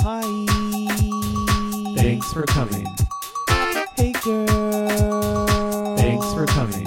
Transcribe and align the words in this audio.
Hi. 0.00 0.22
Thanks 1.96 2.32
for 2.32 2.42
coming. 2.44 2.86
Hey, 3.96 4.12
girl. 4.24 5.96
Thanks 5.96 6.26
for 6.32 6.46
coming. 6.46 6.86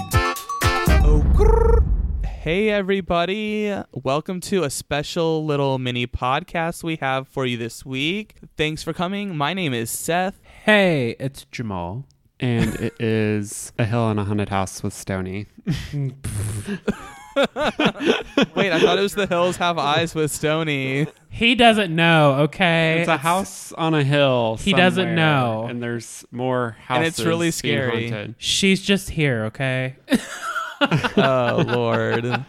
Oh, 1.04 1.22
grrr. 1.34 2.26
Hey, 2.26 2.70
everybody. 2.70 3.74
Welcome 3.92 4.40
to 4.42 4.64
a 4.64 4.70
special 4.70 5.44
little 5.44 5.78
mini 5.78 6.06
podcast 6.06 6.82
we 6.82 6.96
have 6.96 7.28
for 7.28 7.46
you 7.46 7.56
this 7.56 7.84
week. 7.84 8.36
Thanks 8.56 8.82
for 8.82 8.92
coming. 8.92 9.36
My 9.36 9.54
name 9.54 9.74
is 9.74 9.90
Seth. 9.90 10.40
Hey, 10.64 11.16
it's 11.20 11.44
Jamal. 11.46 12.04
and 12.40 12.74
it 12.76 12.94
is 13.00 13.72
a 13.78 13.84
hill 13.84 14.10
and 14.10 14.18
a 14.18 14.24
haunted 14.24 14.48
house 14.48 14.82
with 14.82 14.92
Stony. 14.94 15.46
Wait, 17.36 18.72
I 18.72 18.80
thought 18.80 18.98
it 18.98 19.02
was 19.02 19.14
The 19.14 19.26
Hills 19.26 19.56
Have 19.56 19.78
Eyes 19.78 20.14
with 20.14 20.30
Stony. 20.32 21.06
He 21.30 21.54
doesn't 21.54 21.94
know, 21.94 22.32
okay? 22.42 23.00
It's 23.00 23.08
a 23.08 23.16
house 23.16 23.72
on 23.72 23.94
a 23.94 24.04
hill. 24.04 24.56
He 24.60 24.72
doesn't 24.72 25.02
somewhere, 25.02 25.16
know. 25.16 25.66
and 25.68 25.82
there's 25.82 26.24
more 26.30 26.76
And 26.88 27.04
houses. 27.04 27.18
it's 27.18 27.26
really 27.26 27.46
being 27.46 27.52
scary. 27.52 28.10
haunted. 28.10 28.34
She's 28.38 28.82
just 28.82 29.10
here, 29.10 29.44
okay? 29.46 29.96
oh 31.16 31.64
Lord. 31.66 32.44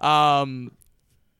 Um, 0.00 0.72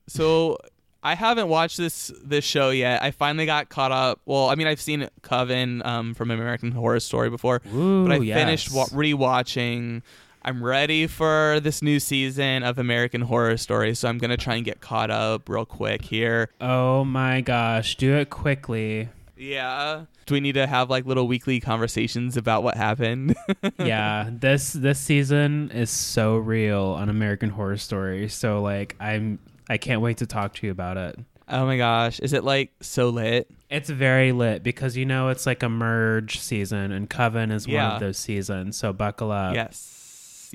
so 0.07 0.57
I 1.03 1.15
haven't 1.15 1.47
watched 1.47 1.77
this 1.77 2.11
this 2.23 2.43
show 2.45 2.69
yet. 2.69 3.01
I 3.01 3.11
finally 3.11 3.45
got 3.45 3.69
caught 3.69 3.91
up. 3.91 4.19
Well, 4.25 4.49
I 4.49 4.55
mean, 4.55 4.67
I've 4.67 4.81
seen 4.81 5.07
Coven 5.21 5.81
um, 5.85 6.13
from 6.13 6.31
American 6.31 6.71
Horror 6.71 6.99
Story 6.99 7.29
before, 7.29 7.61
Ooh, 7.73 8.07
but 8.07 8.13
I 8.13 8.17
yes. 8.17 8.37
finished 8.37 8.71
wa- 8.71 8.85
rewatching. 8.87 10.01
I'm 10.47 10.63
ready 10.63 11.07
for 11.07 11.59
this 11.59 11.81
new 11.81 11.99
season 11.99 12.63
of 12.63 12.77
American 12.77 13.19
Horror 13.19 13.57
Story, 13.57 13.93
so 13.93 14.07
I'm 14.07 14.17
gonna 14.17 14.37
try 14.37 14.55
and 14.55 14.63
get 14.63 14.79
caught 14.79 15.11
up 15.11 15.49
real 15.49 15.65
quick 15.65 16.05
here. 16.05 16.49
Oh 16.61 17.03
my 17.03 17.41
gosh, 17.41 17.97
do 17.97 18.15
it 18.15 18.29
quickly. 18.29 19.09
Yeah. 19.35 20.05
Do 20.25 20.33
we 20.33 20.39
need 20.39 20.53
to 20.53 20.65
have 20.65 20.89
like 20.89 21.05
little 21.05 21.27
weekly 21.27 21.59
conversations 21.59 22.37
about 22.37 22.63
what 22.63 22.77
happened? 22.77 23.35
yeah, 23.77 24.29
this 24.31 24.71
this 24.71 24.99
season 24.99 25.69
is 25.71 25.89
so 25.89 26.37
real 26.37 26.95
on 26.97 27.09
American 27.09 27.49
Horror 27.49 27.75
Story. 27.75 28.29
So 28.29 28.61
like 28.61 28.95
I'm 29.01 29.39
I 29.69 29.77
can't 29.77 29.99
wait 29.99 30.15
to 30.19 30.25
talk 30.25 30.53
to 30.53 30.65
you 30.65 30.71
about 30.71 30.95
it. 30.95 31.19
oh 31.49 31.65
my 31.65 31.75
gosh, 31.75 32.21
is 32.21 32.31
it 32.31 32.45
like 32.45 32.71
so 32.79 33.09
lit? 33.09 33.51
It's 33.69 33.89
very 33.89 34.31
lit 34.31 34.63
because 34.63 34.95
you 34.95 35.05
know 35.05 35.27
it's 35.27 35.45
like 35.45 35.61
a 35.61 35.67
merge 35.67 36.39
season 36.39 36.93
and 36.93 37.09
Coven 37.09 37.51
is 37.51 37.67
one 37.67 37.75
of 37.81 37.99
those 37.99 38.17
seasons. 38.17 38.77
So 38.77 38.93
buckle 38.93 39.33
up. 39.33 39.53
Yes. 39.53 39.95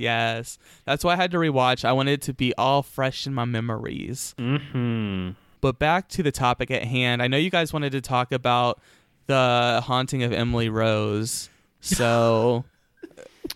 Yes. 0.03 0.59
That's 0.85 1.05
why 1.05 1.13
I 1.13 1.17
had 1.17 1.31
to 1.31 1.39
rewatch. 1.39 1.85
I 1.85 1.93
wanted 1.93 2.13
it 2.13 2.23
to 2.23 2.35
be 2.35 2.53
all 2.59 2.83
fresh 2.83 3.27
in 3.27 3.33
my 3.35 3.45
memories. 3.45 4.35
Mhm. 4.39 5.37
But 5.61 5.79
back 5.79 6.09
to 6.11 6.23
the 6.23 6.33
topic 6.33 6.71
at 6.73 6.83
hand. 6.85 7.23
I 7.23 7.29
know 7.29 7.37
you 7.37 7.51
guys 7.51 7.73
wanted 7.73 7.93
to 7.93 8.01
talk 8.01 8.33
about 8.33 8.81
the 9.29 9.81
haunting 9.85 10.23
of 10.25 10.33
Emily 10.33 10.69
Rose. 10.69 11.49
So 11.81 12.65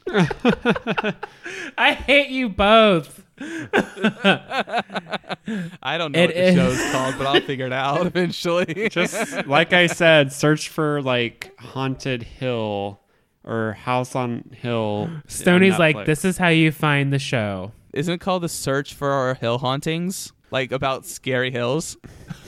I 1.78 1.92
hate 1.92 2.28
you 2.30 2.48
both. 2.48 3.24
I 5.82 5.98
don't 5.98 6.12
know 6.12 6.20
It 6.20 6.26
what 6.28 6.34
the 6.34 6.42
is- 6.48 6.54
show's 6.54 6.92
called, 6.92 7.14
but 7.18 7.26
I'll 7.26 7.40
figure 7.40 7.66
it 7.66 7.72
out 7.72 8.06
eventually. 8.06 8.88
Just 8.88 9.46
like 9.46 9.72
I 9.72 9.86
said, 9.88 10.32
search 10.32 10.68
for 10.68 11.02
like 11.02 11.52
haunted 11.58 12.22
hill 12.22 13.00
or 13.46 13.72
house 13.74 14.14
on 14.14 14.50
hill. 14.52 15.08
on 15.10 15.22
Stoney's 15.26 15.78
like, 15.78 16.06
this 16.06 16.24
is 16.24 16.36
how 16.38 16.48
you 16.48 16.72
find 16.72 17.12
the 17.12 17.18
show. 17.18 17.72
Isn't 17.92 18.14
it 18.14 18.20
called 18.20 18.42
the 18.42 18.48
search 18.48 18.94
for 18.94 19.10
our 19.10 19.34
hill 19.34 19.58
hauntings? 19.58 20.32
Like 20.50 20.70
about 20.70 21.06
scary 21.06 21.50
hills? 21.50 21.96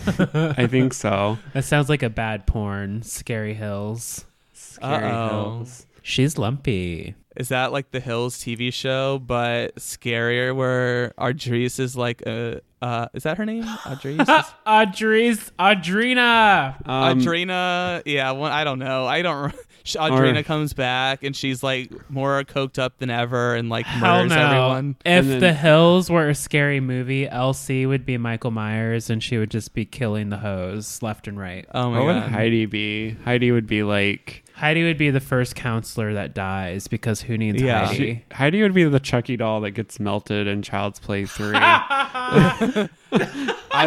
I 0.06 0.66
think 0.66 0.94
so. 0.94 1.38
That 1.52 1.64
sounds 1.64 1.88
like 1.88 2.02
a 2.02 2.10
bad 2.10 2.46
porn. 2.46 3.02
Scary 3.02 3.54
Hills. 3.54 4.24
Scary 4.52 5.06
Uh-oh. 5.06 5.28
hills. 5.28 5.86
She's 6.02 6.38
lumpy. 6.38 7.14
Is 7.38 7.48
that 7.50 7.72
like 7.72 7.92
the 7.92 8.00
Hills 8.00 8.36
TV 8.36 8.72
show, 8.72 9.18
but 9.20 9.76
scarier? 9.76 10.54
Where 10.54 11.14
Ardris 11.18 11.78
is 11.78 11.96
like 11.96 12.20
a 12.22 12.60
uh, 12.82 13.08
is 13.14 13.22
that 13.24 13.38
her 13.38 13.44
name? 13.46 13.64
Ardris. 13.64 14.20
Is- 14.40 14.52
Audrey's 14.66 15.50
Audrina. 15.58 16.76
Um, 16.88 17.18
Audrina, 17.20 18.02
yeah, 18.06 18.30
well, 18.32 18.50
I 18.52 18.64
don't 18.64 18.78
know. 18.78 19.06
I 19.06 19.22
don't. 19.22 19.52
sh- 19.84 19.96
Audrina 19.96 20.44
comes 20.44 20.74
back 20.74 21.22
and 21.24 21.34
she's 21.34 21.62
like 21.62 21.90
more 22.10 22.42
coked 22.44 22.78
up 22.78 22.98
than 22.98 23.10
ever 23.10 23.54
and 23.56 23.68
like 23.68 23.86
murders 24.00 24.30
no. 24.30 24.46
everyone. 24.46 24.96
If 25.00 25.06
And 25.06 25.30
then- 25.30 25.40
the 25.40 25.52
Hills 25.54 26.08
were 26.10 26.28
a 26.28 26.34
scary 26.34 26.80
movie, 26.80 27.26
LC 27.26 27.86
would 27.88 28.04
be 28.06 28.16
Michael 28.18 28.50
Myers 28.52 29.10
and 29.10 29.22
she 29.22 29.38
would 29.38 29.50
just 29.50 29.74
be 29.74 29.84
killing 29.84 30.28
the 30.30 30.38
hoes 30.38 31.02
left 31.02 31.26
and 31.26 31.38
right. 31.38 31.66
Oh 31.74 31.90
my 31.90 31.98
what 31.98 32.06
would. 32.06 32.22
Heidi 32.32 32.66
be? 32.66 33.10
Heidi 33.24 33.50
would 33.50 33.66
be 33.66 33.82
like 33.82 34.44
Heidi 34.58 34.82
would 34.82 34.98
be 34.98 35.10
the 35.10 35.20
first 35.20 35.54
counselor 35.54 36.14
that 36.14 36.34
dies 36.34 36.88
because 36.88 37.20
who 37.22 37.38
needs 37.38 37.62
Yeah. 37.62 37.86
Heidi? 37.86 37.96
she, 38.28 38.34
Heidi 38.34 38.60
would 38.62 38.74
be 38.74 38.82
the 38.84 38.98
Chucky 38.98 39.36
doll 39.36 39.60
that 39.60 39.70
gets 39.70 40.00
melted 40.00 40.48
in 40.48 40.62
Child's 40.62 40.98
Play 40.98 41.26
three. 41.26 41.52
I 41.54 42.88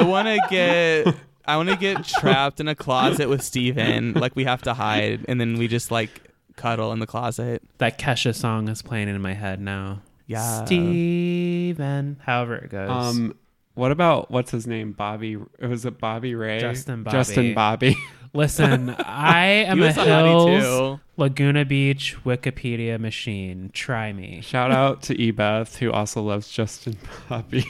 want 0.04 0.28
to 0.28 0.40
get. 0.50 1.14
I 1.46 1.58
want 1.58 1.70
to 1.70 1.76
get 1.76 2.06
trapped 2.06 2.60
in 2.60 2.68
a 2.68 2.76
closet 2.76 3.28
with 3.28 3.42
Steven. 3.44 4.14
Like 4.14 4.36
we 4.36 4.46
have 4.46 4.62
to 4.64 4.74
hide, 4.74 5.26
and 5.28 5.42
then 5.42 5.58
we 5.58 5.68
just 5.68 5.92
like 5.92 6.10
cuddle 6.56 6.92
in 6.94 7.00
the 7.00 7.08
closet. 7.08 7.62
that 7.80 7.98
Kesha 8.00 8.34
song 8.34 8.68
is 8.70 8.82
playing 8.82 9.10
in 9.10 9.22
my 9.22 9.34
head 9.34 9.60
now. 9.60 10.02
Yeah. 10.28 10.64
Steven. 10.66 12.18
However 12.22 12.56
it 12.56 12.70
goes. 12.70 12.90
Um, 12.90 13.36
what 13.74 13.92
about 13.92 14.32
what's 14.32 14.52
his 14.52 14.68
name? 14.68 14.94
Bobby? 14.94 15.38
Was 15.62 15.86
it 15.86 16.00
Bobby 16.00 16.36
Ray? 16.36 16.60
Justin 16.60 17.04
Bobby. 17.04 17.18
Justin 17.18 17.54
Bobby. 17.54 17.98
Listen, 18.34 18.90
I 19.00 19.46
am 19.46 19.82
a 19.82 19.88
was 19.88 19.96
Hills. 19.96 21.00
Laguna 21.18 21.66
Beach 21.66 22.18
Wikipedia 22.26 23.00
machine. 23.00 23.70
Try 23.74 24.14
me. 24.14 24.42
Shout 24.42 24.72
out 24.72 25.02
to 25.04 25.16
Ebeth, 25.16 25.78
who 25.78 25.92
also 25.92 26.22
loves 26.22 26.50
Justin 26.50 26.98
Bobby. 27.30 27.66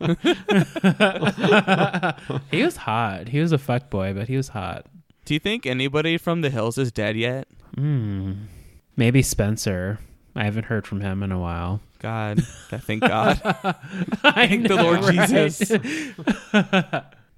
he 2.50 2.64
was 2.64 2.76
hot. 2.76 3.28
He 3.28 3.40
was 3.40 3.52
a 3.52 3.58
fuck 3.58 3.90
boy, 3.90 4.14
but 4.14 4.28
he 4.28 4.36
was 4.36 4.48
hot. 4.48 4.86
Do 5.24 5.34
you 5.34 5.40
think 5.40 5.66
anybody 5.66 6.16
from 6.16 6.40
the 6.40 6.50
hills 6.50 6.78
is 6.78 6.90
dead 6.90 7.16
yet? 7.16 7.48
Hmm. 7.74 8.32
Maybe 8.96 9.22
Spencer. 9.22 9.98
I 10.34 10.44
haven't 10.44 10.64
heard 10.64 10.86
from 10.86 11.00
him 11.00 11.22
in 11.22 11.32
a 11.32 11.38
while. 11.38 11.80
God, 11.98 12.42
thank 12.70 13.02
God. 13.02 13.40
I 14.22 14.46
Thank 14.46 14.68
the 14.68 14.76
Lord 14.76 15.00
right? 15.00 15.28
Jesus. 15.28 15.70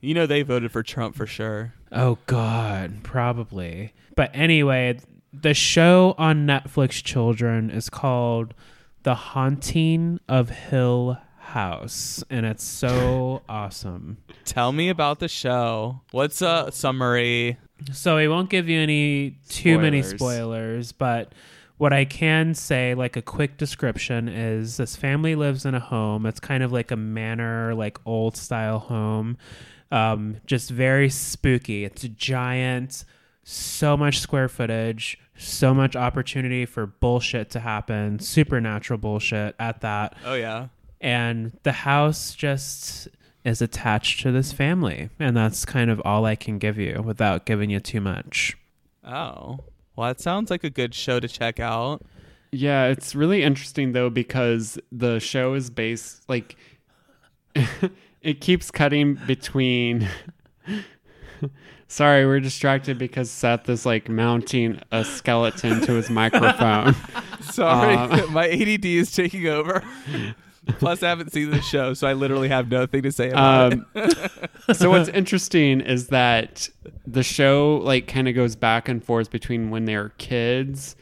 You 0.02 0.14
know 0.14 0.26
they 0.26 0.42
voted 0.42 0.70
for 0.70 0.82
Trump 0.82 1.14
for 1.14 1.26
sure. 1.26 1.74
Oh 1.92 2.18
God, 2.26 3.02
probably. 3.02 3.92
But 4.14 4.30
anyway, 4.34 5.00
the 5.32 5.54
show 5.54 6.14
on 6.18 6.46
Netflix 6.46 7.02
Children 7.02 7.70
is 7.70 7.88
called 7.88 8.54
The 9.02 9.14
Haunting 9.14 10.20
of 10.28 10.50
Hill 10.50 11.18
House, 11.38 12.22
and 12.30 12.46
it's 12.46 12.64
so 12.64 13.42
awesome. 13.48 14.18
Tell 14.44 14.72
me 14.72 14.88
about 14.88 15.18
the 15.18 15.28
show. 15.28 16.00
What's 16.12 16.42
a 16.42 16.70
summary? 16.72 17.58
So 17.92 18.16
I 18.16 18.28
won't 18.28 18.50
give 18.50 18.68
you 18.68 18.78
any 18.78 19.38
too 19.48 19.78
many 19.78 20.02
spoilers, 20.02 20.92
but 20.92 21.32
what 21.78 21.94
I 21.94 22.04
can 22.04 22.54
say, 22.54 22.94
like 22.94 23.16
a 23.16 23.22
quick 23.22 23.56
description, 23.56 24.28
is 24.28 24.76
this 24.76 24.96
family 24.96 25.34
lives 25.34 25.64
in 25.64 25.74
a 25.74 25.80
home. 25.80 26.26
It's 26.26 26.38
kind 26.38 26.62
of 26.62 26.72
like 26.72 26.90
a 26.90 26.96
manor, 26.96 27.74
like 27.74 27.98
old 28.04 28.36
style 28.36 28.80
home. 28.80 29.38
Um, 29.90 30.36
just 30.46 30.70
very 30.70 31.10
spooky. 31.10 31.84
It's 31.84 32.04
a 32.04 32.08
giant, 32.08 33.04
so 33.42 33.96
much 33.96 34.20
square 34.20 34.48
footage, 34.48 35.18
so 35.36 35.74
much 35.74 35.96
opportunity 35.96 36.64
for 36.66 36.86
bullshit 36.86 37.50
to 37.50 37.60
happen, 37.60 38.18
supernatural 38.20 38.98
bullshit 38.98 39.56
at 39.58 39.80
that 39.80 40.14
Oh 40.24 40.34
yeah. 40.34 40.68
and 41.00 41.58
the 41.62 41.72
house 41.72 42.34
just 42.34 43.08
is 43.44 43.62
attached 43.62 44.20
to 44.20 44.30
this 44.30 44.52
family 44.52 45.08
and 45.18 45.34
that's 45.34 45.64
kind 45.64 45.90
of 45.90 45.98
all 46.04 46.26
i 46.26 46.36
can 46.36 46.58
give 46.58 46.76
you 46.76 47.00
without 47.02 47.46
giving 47.46 47.70
you 47.70 47.80
too 47.80 48.00
much 48.00 48.54
Oh. 49.02 49.60
Well, 49.96 50.08
that 50.08 50.20
sounds 50.20 50.50
like 50.50 50.62
a 50.62 50.68
good 50.68 50.94
show 50.94 51.18
to 51.20 51.26
check 51.26 51.58
out. 51.58 52.02
Yeah, 52.52 52.88
it's 52.88 53.14
really 53.14 53.42
interesting 53.42 53.92
though 53.92 54.10
because 54.10 54.78
the 54.92 55.18
show 55.20 55.54
is 55.54 55.70
based 55.70 56.22
like 56.28 56.54
it 58.22 58.40
keeps 58.40 58.70
cutting 58.70 59.14
between 59.26 60.08
Sorry, 61.88 62.24
we're 62.24 62.38
distracted 62.38 62.98
because 62.98 63.28
Seth 63.30 63.68
is 63.68 63.84
like 63.84 64.08
mounting 64.08 64.80
a 64.92 65.04
skeleton 65.04 65.80
to 65.80 65.94
his 65.94 66.08
microphone. 66.08 66.94
Sorry, 67.40 67.96
Um, 67.96 68.32
my 68.32 68.48
ADD 68.48 68.84
is 68.84 69.10
taking 69.10 69.48
over. 69.48 69.82
Plus, 70.78 71.02
I 71.02 71.08
haven't 71.08 71.32
seen 71.32 71.50
the 71.50 71.60
show, 71.60 71.94
so 71.94 72.06
I 72.06 72.12
literally 72.12 72.48
have 72.48 72.70
nothing 72.70 73.02
to 73.02 73.10
say 73.10 73.30
about 73.30 73.72
Um, 73.72 73.86
it. 73.96 74.40
so 74.76 74.90
what's 74.90 75.08
interesting 75.08 75.80
is 75.80 76.08
that 76.08 76.68
the 77.08 77.24
show 77.24 77.78
like 77.82 78.06
kind 78.06 78.28
of 78.28 78.36
goes 78.36 78.54
back 78.54 78.88
and 78.88 79.02
forth 79.02 79.32
between 79.32 79.70
when 79.70 79.86
they're 79.86 80.10
kids 80.18 80.94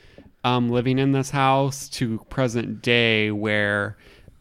um, 0.45 0.71
living 0.71 0.99
in 0.99 1.13
this 1.13 1.29
house 1.29 1.91
to 1.91 2.25
present 2.31 2.81
day 2.81 3.31
where 3.31 3.99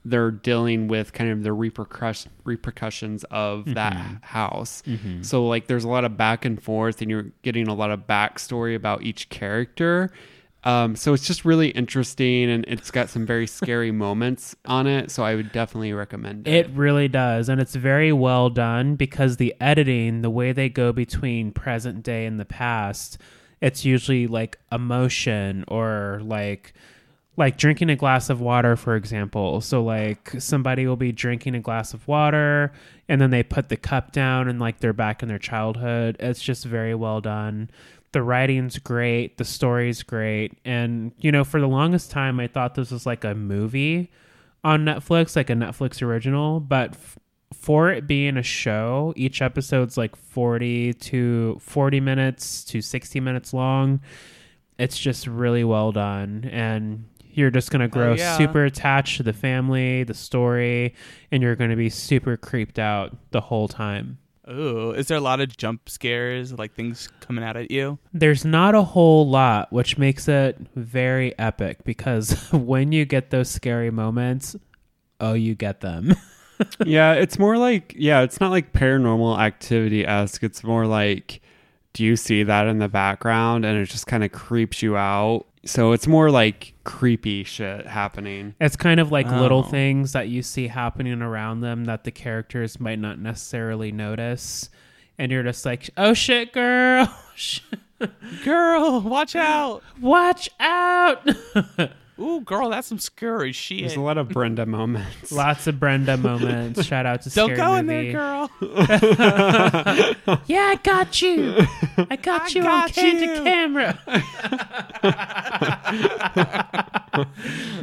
they're 0.10 0.32
dealing 0.32 0.88
with 0.88 1.12
kind 1.14 1.30
of 1.30 1.44
the 1.44 1.52
repercussion 1.54 2.32
repercussions 2.46 3.24
of 3.26 3.66
that 3.74 3.94
house. 4.22 4.82
So 5.22 5.46
like 5.48 5.68
there's 5.68 5.84
a 5.84 5.90
lot 5.90 6.06
of 6.06 6.16
back 6.18 6.46
and 6.46 6.62
forth, 6.62 7.02
and 7.02 7.12
you're 7.12 7.32
getting 7.44 7.68
a 7.68 7.74
lot 7.74 7.92
of 7.92 8.08
backstory 8.08 8.76
about 8.76 9.04
each 9.04 9.30
character. 9.30 10.12
Um, 10.64 10.96
so 10.96 11.14
it's 11.14 11.26
just 11.26 11.46
really 11.46 11.70
interesting, 11.70 12.50
and 12.50 12.66
it's 12.68 12.92
got 12.92 13.10
some 13.10 13.26
very 13.26 13.48
scary 13.48 13.92
moments 14.06 14.56
on 14.66 14.88
it. 14.88 15.12
So 15.12 15.24
I 15.24 15.36
would 15.36 15.52
definitely 15.52 15.94
recommend 15.94 16.48
it. 16.48 16.54
It 16.54 16.70
really 16.72 17.08
does. 17.08 17.48
And 17.48 17.62
it's 17.62 17.76
very 17.76 18.12
well 18.12 18.50
done 18.50 18.96
because 18.96 19.38
the 19.38 19.56
editing, 19.62 20.24
the 20.24 20.30
way 20.30 20.52
they 20.52 20.68
go 20.68 20.92
between 20.92 21.52
present 21.52 22.04
day 22.04 22.26
and 22.26 22.40
the 22.40 22.46
past, 22.46 23.18
it's 23.62 23.86
usually 23.86 24.28
like 24.28 24.58
emotion 24.72 25.64
or 25.68 26.20
like 26.24 26.74
like 27.38 27.56
drinking 27.56 27.92
a 27.92 27.96
glass 27.96 28.30
of 28.30 28.42
water 28.42 28.76
for 28.76 28.96
example. 28.96 29.62
So 29.62 29.84
like 29.84 30.32
somebody 30.40 30.88
will 30.88 30.98
be 30.98 31.12
drinking 31.12 31.56
a 31.56 31.60
glass 31.60 31.94
of 31.94 32.08
water 32.08 32.74
and 33.08 33.22
then 33.22 33.30
they 33.30 33.44
put 33.44 33.70
the 33.70 33.78
cup 33.78 34.12
down 34.12 34.50
and 34.50 34.60
like 34.60 34.80
they're 34.80 34.92
back 34.92 35.22
in 35.22 35.30
their 35.30 35.38
childhood. 35.38 36.18
It's 36.20 36.42
just 36.42 36.66
very 36.66 36.96
well 36.96 37.22
done. 37.22 37.70
The 38.12 38.24
writing's 38.24 38.80
great. 38.80 39.38
The 39.38 39.46
story's 39.46 40.02
great. 40.02 40.58
And 40.66 41.14
you 41.20 41.32
know 41.32 41.44
for 41.44 41.62
the 41.62 41.68
longest 41.68 42.10
time 42.12 42.40
i 42.40 42.48
thought 42.48 42.76
this 42.76 42.92
was 42.92 43.06
like 43.06 43.24
a 43.24 43.36
movie 43.36 44.12
on 44.64 44.84
netflix 44.84 45.36
like 45.36 45.52
a 45.52 45.54
netflix 45.54 46.02
original. 46.02 46.60
But 46.60 46.94
f- 46.94 47.20
for 47.54 47.92
it 47.92 48.08
being 48.08 48.36
a 48.36 48.44
show 48.44 49.14
each 49.16 49.44
episode's 49.44 49.96
like 49.96 50.16
40 50.16 50.94
to 50.94 51.60
40 51.62 52.00
minutes 52.00 52.64
to 52.66 52.82
60 52.82 53.20
minutes 53.20 53.54
long. 53.54 54.02
It's 54.80 54.98
just 54.98 55.28
really 55.28 55.64
well 55.64 55.92
done. 55.92 56.50
And 56.52 57.06
you're 57.38 57.52
just 57.52 57.72
going 57.72 57.80
to 57.80 57.86
oh, 57.86 57.90
grow 57.90 58.14
yeah. 58.14 58.38
super 58.38 58.66
attached 58.66 59.18
to 59.18 59.24
the 59.24 59.34
family 59.34 60.04
the 60.04 60.14
story 60.14 60.94
and 61.32 61.44
you're 61.44 61.56
going 61.56 61.70
to 61.70 61.76
be 61.76 61.90
super 61.90 62.36
creeped 62.36 62.80
out 62.80 63.16
the 63.32 63.42
whole 63.42 63.68
time 63.68 64.18
Ooh, 64.50 64.92
is 64.92 65.08
there 65.08 65.18
a 65.18 65.22
lot 65.22 65.42
of 65.42 65.58
jump 65.58 65.90
scares, 65.90 66.54
like 66.54 66.74
things 66.74 67.10
coming 67.20 67.44
out 67.44 67.58
at 67.58 67.70
you? 67.70 68.00
there's 68.14 68.46
not 68.46 68.76
a 68.76 68.84
whole 68.84 69.28
lot 69.28 69.72
which 69.72 69.98
makes 69.98 70.28
it 70.28 70.58
very 70.76 71.38
epic 71.38 71.84
because 71.84 72.50
when 72.52 72.92
you 72.92 73.06
get 73.06 73.30
those 73.30 73.50
scary 73.50 73.92
moments 73.92 74.56
oh 75.20 75.34
you 75.34 75.56
get 75.56 75.82
them 75.82 76.16
yeah, 76.86 77.14
it's 77.14 77.38
more 77.38 77.58
like 77.58 77.94
yeah, 77.98 78.22
it's 78.22 78.40
not 78.40 78.52
like 78.52 78.74
paranormal 78.74 79.40
activity 79.40 80.06
esque. 80.06 80.44
It's 80.44 80.64
more 80.64 80.86
like 80.86 81.42
do 81.94 82.04
you 82.04 82.16
see 82.16 82.44
that 82.44 82.68
in 82.68 82.78
the 82.78 82.88
background 82.88 83.66
and 83.66 83.78
it 83.80 83.86
just 83.86 84.08
kind 84.08 84.24
of 84.24 84.32
creeps 84.32 84.82
you 84.82 84.98
out. 84.98 85.46
So 85.68 85.92
it's 85.92 86.08
more 86.08 86.32
like 86.32 86.74
creepy 86.84 87.44
shit 87.44 87.86
happening. 87.86 88.56
It's 88.60 88.76
kind 88.76 89.00
of 89.00 89.12
like 89.12 89.30
little 89.30 89.60
Oh. 89.60 89.64
things 89.70 90.14
that 90.14 90.30
you 90.30 90.42
see 90.42 90.68
happening 90.68 91.22
around 91.22 91.62
them 91.62 91.86
that 91.86 92.04
the 92.06 92.12
characters 92.12 92.80
might 92.80 93.00
not 93.00 93.20
necessarily 93.20 93.92
notice. 93.92 94.70
And 95.20 95.32
you're 95.32 95.44
just 95.44 95.66
like, 95.66 95.90
oh 95.98 96.14
shit, 96.14 96.54
girl. 96.54 97.14
Girl, 98.46 99.02
watch 99.02 99.36
out! 99.36 99.82
Watch 100.00 100.50
out. 100.60 101.28
Ooh, 102.20 102.42
girl, 102.42 102.70
that's 102.72 102.88
some 102.88 102.98
scary 103.00 103.52
shit. 103.52 103.82
There's 103.82 103.96
a 103.96 104.02
lot 104.02 104.18
of 104.18 104.30
Brenda 104.30 104.66
moments. 104.66 105.32
Lots 105.32 105.68
of 105.68 105.80
Brenda 105.80 106.18
moments. 106.18 106.84
Shout 106.84 107.06
out 107.06 107.22
to 107.24 107.30
Don't 107.30 107.50
Scary 107.54 107.58
go 107.58 107.76
in 107.76 107.86
Movie. 107.86 108.12
there, 108.12 108.14
girl. 108.14 108.50
Yeah, 110.48 110.62
I 110.74 110.76
got 110.84 111.22
you. 111.22 111.56
I 112.10 112.16
got 112.16 112.42
I 112.42 112.48
you 112.50 112.62
on 112.62 112.66
got 112.68 112.94
candid 112.94 113.38
you. 113.38 113.44
camera. 113.44 114.00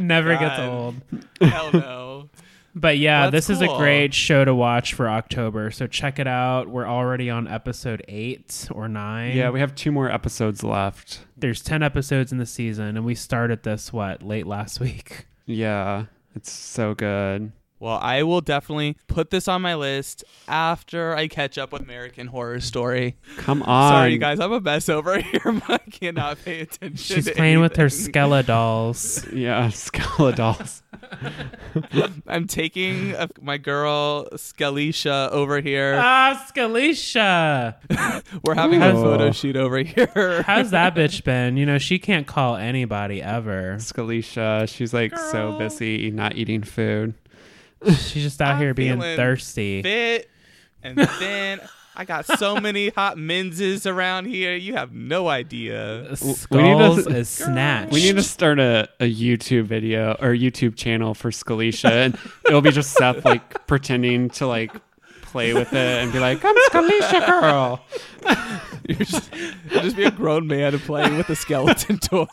Never 0.00 0.36
gets 0.36 0.56
God. 0.58 0.68
old. 0.68 0.94
Hell 1.40 1.70
no. 1.72 1.93
But 2.84 2.98
yeah, 2.98 3.22
Well, 3.22 3.30
this 3.30 3.46
that's 3.46 3.60
is 3.60 3.62
a 3.62 3.66
cool. 3.66 3.78
great 3.78 4.12
show 4.12 4.44
to 4.44 4.54
watch 4.54 4.92
for 4.92 5.08
October. 5.08 5.70
So 5.70 5.86
check 5.86 6.18
it 6.18 6.26
out. 6.26 6.68
We're 6.68 6.86
already 6.86 7.30
on 7.30 7.48
episode 7.48 8.04
eight 8.08 8.68
or 8.70 8.88
nine. 8.88 9.34
Yeah, 9.34 9.48
we 9.48 9.60
have 9.60 9.74
two 9.74 9.90
more 9.90 10.10
episodes 10.10 10.62
left. 10.62 11.20
There's 11.34 11.62
10 11.62 11.82
episodes 11.82 12.30
in 12.30 12.36
the 12.36 12.44
season, 12.44 12.98
and 12.98 13.06
we 13.06 13.14
started 13.14 13.62
this, 13.62 13.90
what, 13.90 14.22
late 14.22 14.46
last 14.46 14.80
week? 14.80 15.26
Yeah, 15.46 16.04
it's 16.34 16.50
so 16.50 16.94
good. 16.94 17.52
Well, 17.80 17.98
I 18.00 18.22
will 18.22 18.40
definitely 18.40 18.96
put 19.08 19.30
this 19.30 19.46
on 19.48 19.60
my 19.60 19.74
list 19.74 20.24
after 20.48 21.14
I 21.14 21.28
catch 21.28 21.58
up 21.58 21.72
with 21.72 21.82
American 21.82 22.28
Horror 22.28 22.60
Story. 22.60 23.16
Come 23.38 23.62
on. 23.64 23.92
Sorry, 23.92 24.12
you 24.12 24.18
guys, 24.18 24.40
I'm 24.40 24.52
a 24.52 24.60
mess 24.60 24.88
over 24.88 25.18
here, 25.20 25.40
but 25.44 25.70
I 25.86 25.90
cannot 25.90 26.42
pay 26.44 26.60
attention. 26.60 26.96
She's 26.96 27.26
to 27.26 27.32
playing 27.34 27.60
with 27.60 27.76
her 27.76 27.84
anything. 27.84 28.12
Skella 28.12 28.46
dolls. 28.46 29.26
Yeah, 29.32 29.68
Skella 29.68 30.34
dolls. 30.34 30.82
I'm 32.26 32.46
taking 32.46 33.14
uh 33.14 33.26
my 33.42 33.58
girl 33.58 34.28
Scalicia 34.34 35.30
over 35.30 35.60
here. 35.60 35.98
ah, 36.00 36.42
Scalicia! 36.50 37.74
We're 38.44 38.54
having 38.54 38.80
a 38.82 38.92
photo 38.92 39.32
shoot 39.32 39.56
over 39.56 39.78
here. 39.78 40.42
How's 40.46 40.70
that 40.70 40.94
bitch 40.94 41.24
been? 41.24 41.56
You 41.56 41.66
know, 41.66 41.78
she 41.78 41.98
can't 41.98 42.26
call 42.26 42.56
anybody 42.56 43.20
ever. 43.20 43.76
Scalicia, 43.78 44.68
she's 44.68 44.94
like 44.94 45.18
so 45.18 45.58
busy 45.58 46.10
not 46.10 46.36
eating 46.36 46.62
food. 46.62 47.14
She's 47.86 48.22
just 48.22 48.40
out 48.40 48.54
I'm 48.54 48.58
here 48.60 48.74
being 48.74 49.00
thirsty. 49.00 49.82
Fit 49.82 50.30
and 50.82 50.98
thin. 51.18 51.60
I 51.96 52.04
got 52.04 52.26
so 52.26 52.56
many 52.56 52.88
hot 52.88 53.16
menses 53.16 53.86
around 53.86 54.24
here. 54.26 54.56
You 54.56 54.74
have 54.74 54.92
no 54.92 55.28
idea. 55.28 56.02
we 56.02 56.08
need 56.08 56.18
to- 56.18 56.34
Skulls 56.34 57.06
is 57.06 57.28
snatched. 57.28 57.92
We 57.92 58.02
need 58.02 58.16
to 58.16 58.22
start 58.24 58.58
a, 58.58 58.88
a 58.98 59.04
YouTube 59.12 59.66
video 59.66 60.12
or 60.20 60.30
YouTube 60.30 60.74
channel 60.74 61.14
for 61.14 61.30
Scalicia, 61.30 61.90
and 61.90 62.18
it'll 62.46 62.62
be 62.62 62.72
just 62.72 62.92
Seth 62.94 63.24
like 63.24 63.64
pretending 63.68 64.28
to 64.30 64.46
like 64.48 64.72
play 65.22 65.54
with 65.54 65.72
it 65.72 66.02
and 66.02 66.12
be 66.12 66.18
like, 66.18 66.44
"I'm 66.44 66.56
Scalicia 66.70 67.26
girl." 67.26 67.84
You're 68.88 68.98
just, 68.98 69.30
you'll 69.70 69.82
just 69.82 69.96
be 69.96 70.04
a 70.04 70.10
grown 70.10 70.46
man 70.46 70.78
playing 70.80 71.16
with 71.16 71.30
a 71.30 71.36
skeleton 71.36 71.98
toy. 71.98 72.26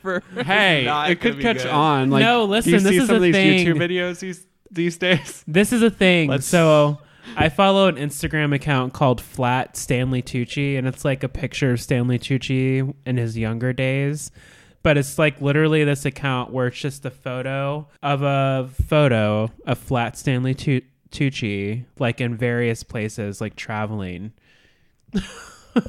For 0.00 0.22
Hey, 0.42 0.86
it 1.10 1.20
could 1.20 1.38
catch 1.40 1.58
good. 1.58 1.66
on. 1.66 2.08
Like, 2.10 2.22
No, 2.22 2.44
listen, 2.44 2.72
you 2.72 2.78
this 2.80 2.88
see 2.88 2.96
is 2.98 3.06
some 3.08 3.16
of 3.16 3.22
the 3.22 3.30
these 3.30 3.34
thing. 3.34 3.66
YouTube 3.66 3.78
videos 3.78 4.20
these 4.20 4.46
these 4.70 4.96
days? 4.98 5.44
This 5.48 5.72
is 5.72 5.82
a 5.82 5.90
thing. 5.90 6.28
Let's- 6.28 6.46
So 6.46 6.98
I 7.36 7.48
follow 7.48 7.88
an 7.88 7.96
Instagram 7.96 8.54
account 8.54 8.92
called 8.92 9.20
Flat 9.20 9.76
Stanley 9.76 10.22
Tucci, 10.22 10.78
and 10.78 10.86
it's 10.86 11.04
like 11.04 11.22
a 11.22 11.28
picture 11.28 11.72
of 11.72 11.80
Stanley 11.80 12.18
Tucci 12.18 12.94
in 13.06 13.16
his 13.16 13.36
younger 13.36 13.72
days. 13.72 14.30
But 14.82 14.96
it's 14.96 15.18
like 15.18 15.40
literally 15.40 15.84
this 15.84 16.04
account 16.04 16.52
where 16.52 16.68
it's 16.68 16.78
just 16.78 17.04
a 17.04 17.10
photo 17.10 17.88
of 18.02 18.22
a 18.22 18.70
photo 18.86 19.50
of 19.66 19.76
Flat 19.78 20.16
Stanley 20.16 20.54
Tu- 20.54 20.82
Tucci, 21.10 21.84
like 21.98 22.20
in 22.20 22.36
various 22.36 22.82
places, 22.84 23.40
like 23.40 23.56
traveling. 23.56 24.32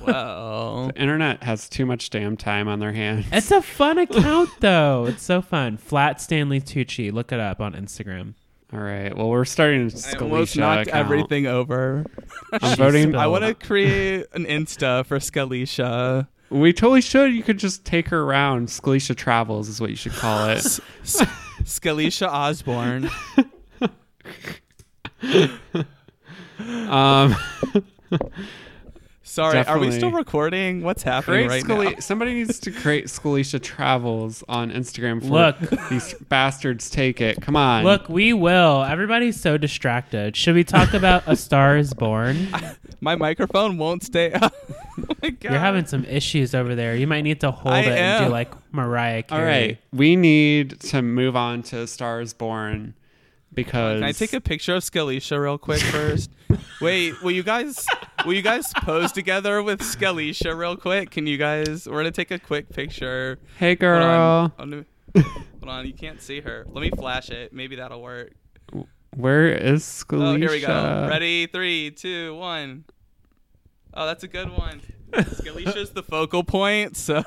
Well, 0.05 0.87
The 0.93 1.01
internet 1.01 1.43
has 1.43 1.67
too 1.69 1.85
much 1.85 2.09
damn 2.09 2.37
time 2.37 2.67
on 2.67 2.79
their 2.79 2.91
hands. 2.93 3.25
It's 3.31 3.51
a 3.51 3.61
fun 3.61 3.97
account, 3.97 4.49
though. 4.59 5.05
It's 5.07 5.23
so 5.23 5.41
fun. 5.41 5.77
Flat 5.77 6.21
Stanley 6.21 6.61
Tucci. 6.61 7.11
Look 7.11 7.31
it 7.31 7.39
up 7.39 7.59
on 7.59 7.73
Instagram. 7.73 8.33
All 8.71 8.79
right. 8.79 9.15
Well, 9.17 9.29
we're 9.29 9.45
starting 9.45 9.81
a 9.81 9.83
I 9.83 9.87
almost 10.19 10.53
Scalicia 10.55 10.57
knocked 10.59 10.87
account. 10.89 11.05
everything 11.05 11.47
over. 11.47 12.05
I'm 12.61 12.77
voting. 12.77 13.15
I 13.15 13.25
want 13.27 13.43
to 13.43 13.53
create 13.55 14.27
an 14.33 14.45
Insta 14.45 15.05
for 15.05 15.17
Scalicia. 15.17 16.27
We 16.51 16.71
totally 16.73 17.01
should. 17.01 17.33
You 17.33 17.41
could 17.43 17.57
just 17.57 17.83
take 17.85 18.09
her 18.09 18.21
around. 18.21 18.67
Scalicia 18.67 19.15
Travels 19.15 19.69
is 19.69 19.81
what 19.81 19.89
you 19.89 19.95
should 19.95 20.13
call 20.13 20.49
it. 20.49 20.57
S- 20.57 20.79
S- 21.03 21.21
Scalicia 21.63 22.27
Osborne. 22.27 23.09
um, 26.69 27.35
Sorry, 29.29 29.63
are 29.63 29.77
we 29.77 29.91
still 29.91 30.11
recording? 30.11 30.81
What's 30.81 31.03
happening 31.03 31.47
create 31.47 31.49
right 31.49 31.63
Scali- 31.63 31.93
now? 31.93 31.99
Somebody 31.99 32.33
needs 32.33 32.57
to 32.61 32.71
create 32.71 33.05
Scalicia 33.05 33.61
Travels 33.61 34.43
on 34.49 34.71
Instagram. 34.71 35.21
For 35.21 35.27
Look. 35.27 35.59
these 35.89 36.15
bastards 36.29 36.89
take 36.89 37.21
it. 37.21 37.39
Come 37.39 37.55
on. 37.55 37.83
Look, 37.83 38.09
we 38.09 38.33
will. 38.33 38.83
Everybody's 38.83 39.39
so 39.39 39.55
distracted. 39.55 40.35
Should 40.35 40.55
we 40.55 40.63
talk 40.63 40.95
about 40.95 41.21
A 41.27 41.35
Star 41.35 41.77
is 41.77 41.93
Born? 41.93 42.47
My 43.01 43.15
microphone 43.15 43.77
won't 43.77 44.01
stay 44.01 44.31
up. 44.33 44.51
oh 44.67 45.05
my 45.21 45.29
god. 45.29 45.51
You're 45.51 45.59
having 45.59 45.85
some 45.85 46.05
issues 46.05 46.55
over 46.55 46.73
there. 46.73 46.95
You 46.95 47.05
might 47.05 47.21
need 47.21 47.39
to 47.41 47.51
hold 47.51 47.75
I 47.75 47.81
it 47.81 47.87
and 47.89 48.25
do 48.25 48.31
like 48.31 48.51
Mariah 48.73 49.21
Carey. 49.21 49.41
All 49.41 49.47
right. 49.47 49.77
We 49.93 50.15
need 50.15 50.79
to 50.81 51.03
move 51.03 51.35
on 51.35 51.61
to 51.63 51.85
Stars 51.85 52.33
Born 52.33 52.95
because 53.53 53.95
Can 53.99 54.03
I 54.03 54.11
take 54.11 54.33
a 54.33 54.41
picture 54.41 54.75
of 54.75 54.83
Scalicia 54.83 55.39
real 55.41 55.57
quick 55.57 55.81
first? 55.81 56.31
Wait, 56.81 57.21
will 57.21 57.31
you 57.31 57.43
guys 57.43 57.85
will 58.25 58.33
you 58.33 58.41
guys 58.41 58.71
pose 58.77 59.11
together 59.11 59.61
with 59.63 59.79
Scalicia 59.81 60.57
real 60.57 60.75
quick? 60.77 61.11
Can 61.11 61.27
you 61.27 61.37
guys 61.37 61.87
we're 61.87 61.97
gonna 61.99 62.11
take 62.11 62.31
a 62.31 62.39
quick 62.39 62.69
picture. 62.69 63.39
Hey, 63.57 63.69
Hold 63.71 63.79
girl. 63.79 64.03
on. 64.05 64.51
Gonna- 64.57 64.85
Hold 65.15 65.69
on, 65.69 65.85
you 65.87 65.93
can't 65.93 66.21
see 66.21 66.39
her. 66.41 66.65
Let 66.69 66.81
me 66.81 66.91
flash 66.91 67.29
it. 67.29 67.51
Maybe 67.51 67.75
that'll 67.77 68.01
work. 68.01 68.31
Where 69.15 69.47
is 69.47 69.83
Scalicia? 69.83 70.35
Oh, 70.35 70.35
here 70.37 70.51
we 70.51 70.61
go. 70.61 71.07
Ready? 71.09 71.47
Three, 71.47 71.91
two, 71.91 72.35
one. 72.35 72.85
Oh, 73.93 74.05
that's 74.05 74.23
a 74.23 74.27
good 74.27 74.49
one. 74.55 74.81
Scalicia's 75.11 75.89
the 75.89 76.03
focal 76.03 76.43
point, 76.43 76.95
so 76.95 77.23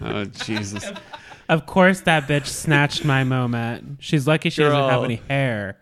Oh, 0.00 0.24
Jesus. 0.24 0.84
Of 1.50 1.66
course, 1.66 2.02
that 2.02 2.28
bitch 2.28 2.46
snatched 2.64 3.04
my 3.04 3.24
moment. 3.24 3.98
She's 4.00 4.26
lucky 4.26 4.48
she 4.50 4.62
doesn't 4.62 4.78
have 4.78 4.90
Girl. 4.90 5.04
any 5.04 5.16
hair. 5.28 5.76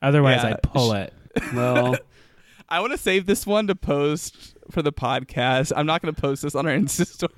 Otherwise, 0.00 0.42
Yeah, 0.42 0.48
I'd 0.54 0.62
pull 0.62 0.94
it. 0.94 1.12
Well, 1.54 1.96
I 2.68 2.80
want 2.80 2.92
to 2.92 2.98
save 2.98 3.26
this 3.26 3.46
one 3.46 3.66
to 3.66 3.74
post 3.74 4.56
for 4.70 4.80
the 4.80 4.92
podcast. 4.92 5.70
I'm 5.76 5.84
not 5.86 6.00
going 6.00 6.14
to 6.14 6.20
post 6.20 6.42
this 6.42 6.54
on 6.54 6.66
our 6.66 6.72
Insta 6.74 7.06
story. 7.06 7.30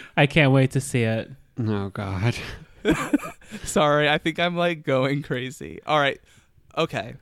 I 0.16 0.26
can't 0.26 0.52
wait 0.52 0.70
to 0.72 0.80
see 0.80 1.02
it. 1.02 1.30
oh 1.60 1.90
god. 1.90 2.34
Sorry, 3.64 4.08
I 4.08 4.16
think 4.18 4.38
I'm 4.40 4.56
like 4.56 4.82
going 4.82 5.22
crazy. 5.22 5.80
All 5.86 5.98
right. 5.98 6.20
Okay. 6.76 7.14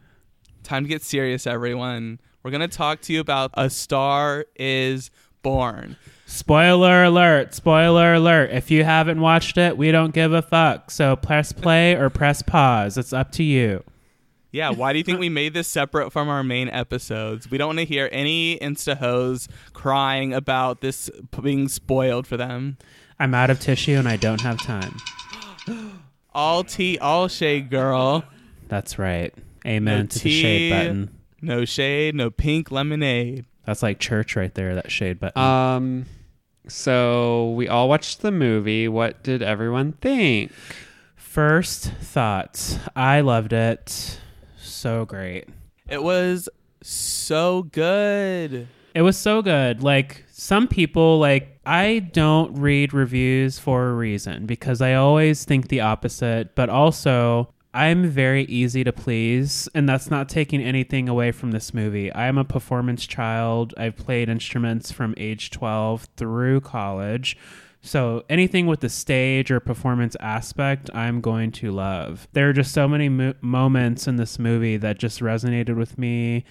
Time 0.63 0.85
to 0.85 0.89
get 0.89 1.03
serious, 1.03 1.47
everyone. 1.47 2.21
We're 2.43 2.53
going 2.53 2.69
to 2.69 2.77
talk 2.77 3.01
to 3.03 3.13
you 3.13 3.21
about 3.21 3.51
A 3.55 3.69
Star 3.69 4.47
is 4.57 5.11
Born. 5.43 5.97
Spoiler 6.33 7.05
alert! 7.05 7.55
Spoiler 7.55 8.15
alert! 8.15 8.53
If 8.53 8.71
you 8.71 8.85
haven't 8.85 9.21
watched 9.21 9.59
it, 9.59 9.77
we 9.77 9.93
don't 9.93 10.15
give 10.15 10.33
a 10.33 10.41
fuck. 10.41 10.91
So 10.91 11.15
press 11.15 11.53
play 11.53 11.95
or 11.95 12.09
press 12.09 12.41
pause. 12.41 12.97
It's 12.97 13.13
up 13.13 13.33
to 13.33 13.43
you. 13.43 13.85
Yeah, 14.51 14.71
why 14.71 14.95
do 14.95 14.99
you 14.99 15.05
think 15.05 15.21
we 15.21 15.29
made 15.29 15.53
this 15.53 15.69
separate 15.69 16.11
from 16.11 16.31
our 16.31 16.43
main 16.43 16.71
episodes? 16.71 17.51
We 17.51 17.59
don't 17.59 17.69
want 17.69 17.81
to 17.81 17.85
hear 17.85 18.09
any 18.11 18.59
Insta 18.61 18.97
hoes 18.97 19.47
crying 19.75 20.33
about 20.33 20.81
this 20.81 21.11
being 21.43 21.69
spoiled 21.69 22.27
for 22.27 22.39
them. 22.39 22.79
I'm 23.19 23.35
out 23.35 23.51
of 23.51 23.61
tissue 23.61 23.97
and 23.97 24.09
I 24.09 24.17
don't 24.17 24.41
have 24.41 24.59
time. 24.59 24.97
All 26.35 26.65
tea, 26.65 26.97
all 26.99 27.29
shade, 27.29 27.69
girl. 27.69 28.25
That's 28.69 28.99
right. 28.99 29.35
Amen 29.67 29.99
No 29.99 30.07
to 30.07 30.19
the 30.19 30.41
shade 30.41 30.71
button. 30.71 31.11
No 31.43 31.67
shade, 31.67 32.15
no 32.15 32.31
pink 32.31 32.71
lemonade. 32.71 33.45
That's 33.67 33.83
like 33.83 33.99
church 33.99 34.35
right 34.35 34.55
there. 34.55 34.77
That 34.77 34.91
shade 34.91 35.21
button. 35.21 35.43
Um 35.43 36.07
so 36.69 37.51
we 37.51 37.69
all 37.69 37.89
watched 37.89 38.23
the 38.23 38.31
movie. 38.31 38.89
What 38.89 39.23
did 39.23 39.43
everyone 39.43 39.93
think? 39.93 40.53
First 41.17 41.85
thoughts. 41.85 42.79
I 42.95 43.21
loved 43.21 43.53
it. 43.53 44.21
So 44.59 45.05
great. 45.05 45.49
It 45.89 46.03
was 46.03 46.49
so 46.83 47.63
good. 47.65 48.69
It 48.95 49.03
was 49.03 49.17
so 49.17 49.43
good. 49.43 49.83
Like 49.83 50.25
some 50.31 50.69
people 50.69 51.19
like 51.19 51.61
I 51.65 52.01
don't 52.01 52.59
read 52.59 52.93
reviews 52.93 53.59
for 53.59 53.89
a 53.89 53.95
reason 53.95 54.47
because 54.47 54.81
I 54.81 54.95
always 54.95 55.45
think 55.45 55.69
the 55.69 55.81
opposite, 55.81 56.55
but 56.55 56.69
also 56.69 57.52
I'm 57.75 58.09
very 58.09 58.45
easy 58.45 58.85
to 58.85 58.93
please 58.93 59.69
and 59.75 59.89
that's 59.89 60.11
not 60.11 60.29
taking 60.29 60.63
anything 60.63 61.09
away 61.09 61.33
from 61.33 61.53
this 61.53 61.73
movie. 61.73 62.13
I 62.13 62.27
am 62.27 62.37
a 62.37 62.45
performance 62.45 63.07
child. 63.07 63.73
I've 63.79 63.97
played 63.97 64.29
instruments 64.29 64.93
from 64.93 65.15
age 65.17 65.51
12 65.51 66.09
through 66.17 66.61
college. 66.61 67.37
So 67.81 68.25
anything 68.29 68.67
with 68.67 68.81
the 68.81 68.89
stage 68.89 69.51
or 69.51 69.59
performance 69.59 70.17
aspect, 70.21 70.91
I'm 70.95 71.21
going 71.21 71.51
to 71.53 71.73
love. 71.73 72.29
There 72.33 72.49
are 72.49 72.53
just 72.53 72.73
so 72.73 72.87
many 72.87 73.09
mo- 73.09 73.35
moments 73.41 74.07
in 74.07 74.17
this 74.17 74.39
movie 74.39 74.77
that 74.77 74.99
just 74.99 75.21
resonated 75.21 75.77
with 75.77 75.99
me. 75.99 76.45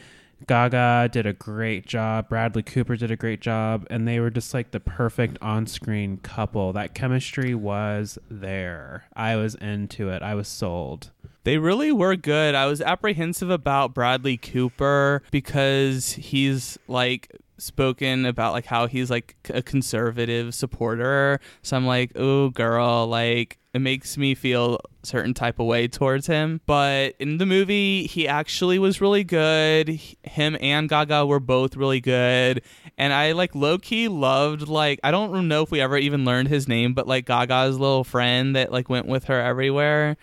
Gaga 0.48 1.10
did 1.12 1.26
a 1.26 1.34
great 1.34 1.86
job. 1.86 2.30
Bradley 2.30 2.64
Cooper 2.64 2.96
did 2.96 3.12
a 3.12 3.16
great 3.16 3.42
job. 3.42 3.86
And 3.90 4.08
they 4.08 4.20
were 4.20 4.30
just 4.30 4.54
like 4.54 4.72
the 4.72 4.80
perfect 4.80 5.38
on 5.42 5.68
screen 5.68 6.18
couple. 6.18 6.74
That 6.74 6.94
chemistry 6.94 7.56
was 7.56 8.18
there. 8.30 9.06
I 9.16 9.36
was 9.36 9.56
into 9.56 10.10
it. 10.10 10.22
I 10.22 10.36
was 10.36 10.48
sold. 10.48 11.12
They 11.44 11.58
really 11.58 11.92
were 11.92 12.16
good. 12.16 12.54
I 12.54 12.68
was 12.68 12.82
apprehensive 12.82 13.50
about 13.50 13.94
Bradley 13.94 14.38
Cooper 14.38 15.24
because 15.32 16.14
he's 16.14 16.78
like 16.88 17.36
spoken 17.62 18.26
about 18.26 18.54
like 18.54 18.66
how 18.66 18.88
he's 18.88 19.10
like 19.10 19.36
a 19.50 19.62
conservative 19.62 20.54
supporter. 20.54 21.40
So 21.62 21.78
I'm 21.78 21.86
like, 21.86 22.12
"Oh, 22.16 22.50
girl, 22.50 23.08
like 23.08 23.60
it 23.74 23.80
makes 23.80 24.18
me 24.18 24.36
feel 24.36 24.80
certain 25.04 25.34
type 25.34 25.60
of 25.60 25.68
way 25.68 25.88
towards 25.88 26.28
him." 26.28 26.62
But 26.66 27.16
in 27.20 27.38
the 27.38 27.46
movie, 27.46 28.08
he 28.08 28.28
actually 28.28 28.80
was 28.80 29.02
really 29.02 29.24
good. 29.24 30.00
Him 30.24 30.58
and 30.60 30.90
Gaga 30.90 31.26
were 31.26 31.40
both 31.40 31.76
really 31.76 32.02
good. 32.02 32.62
And 32.98 33.14
I 33.14 33.32
like 33.32 33.56
low 33.56 33.78
key 33.78 34.08
loved 34.08 34.68
like 34.68 35.00
I 35.04 35.12
don't 35.12 35.48
know 35.48 35.62
if 35.64 35.72
we 35.72 35.82
ever 35.82 35.98
even 35.98 36.26
learned 36.26 36.50
his 36.50 36.68
name, 36.68 36.94
but 36.94 37.08
like 37.08 37.26
Gaga's 37.26 37.78
little 37.80 38.04
friend 38.04 38.56
that 38.56 38.72
like 38.72 38.90
went 38.90 39.08
with 39.08 39.26
her 39.26 39.40
everywhere. 39.40 40.18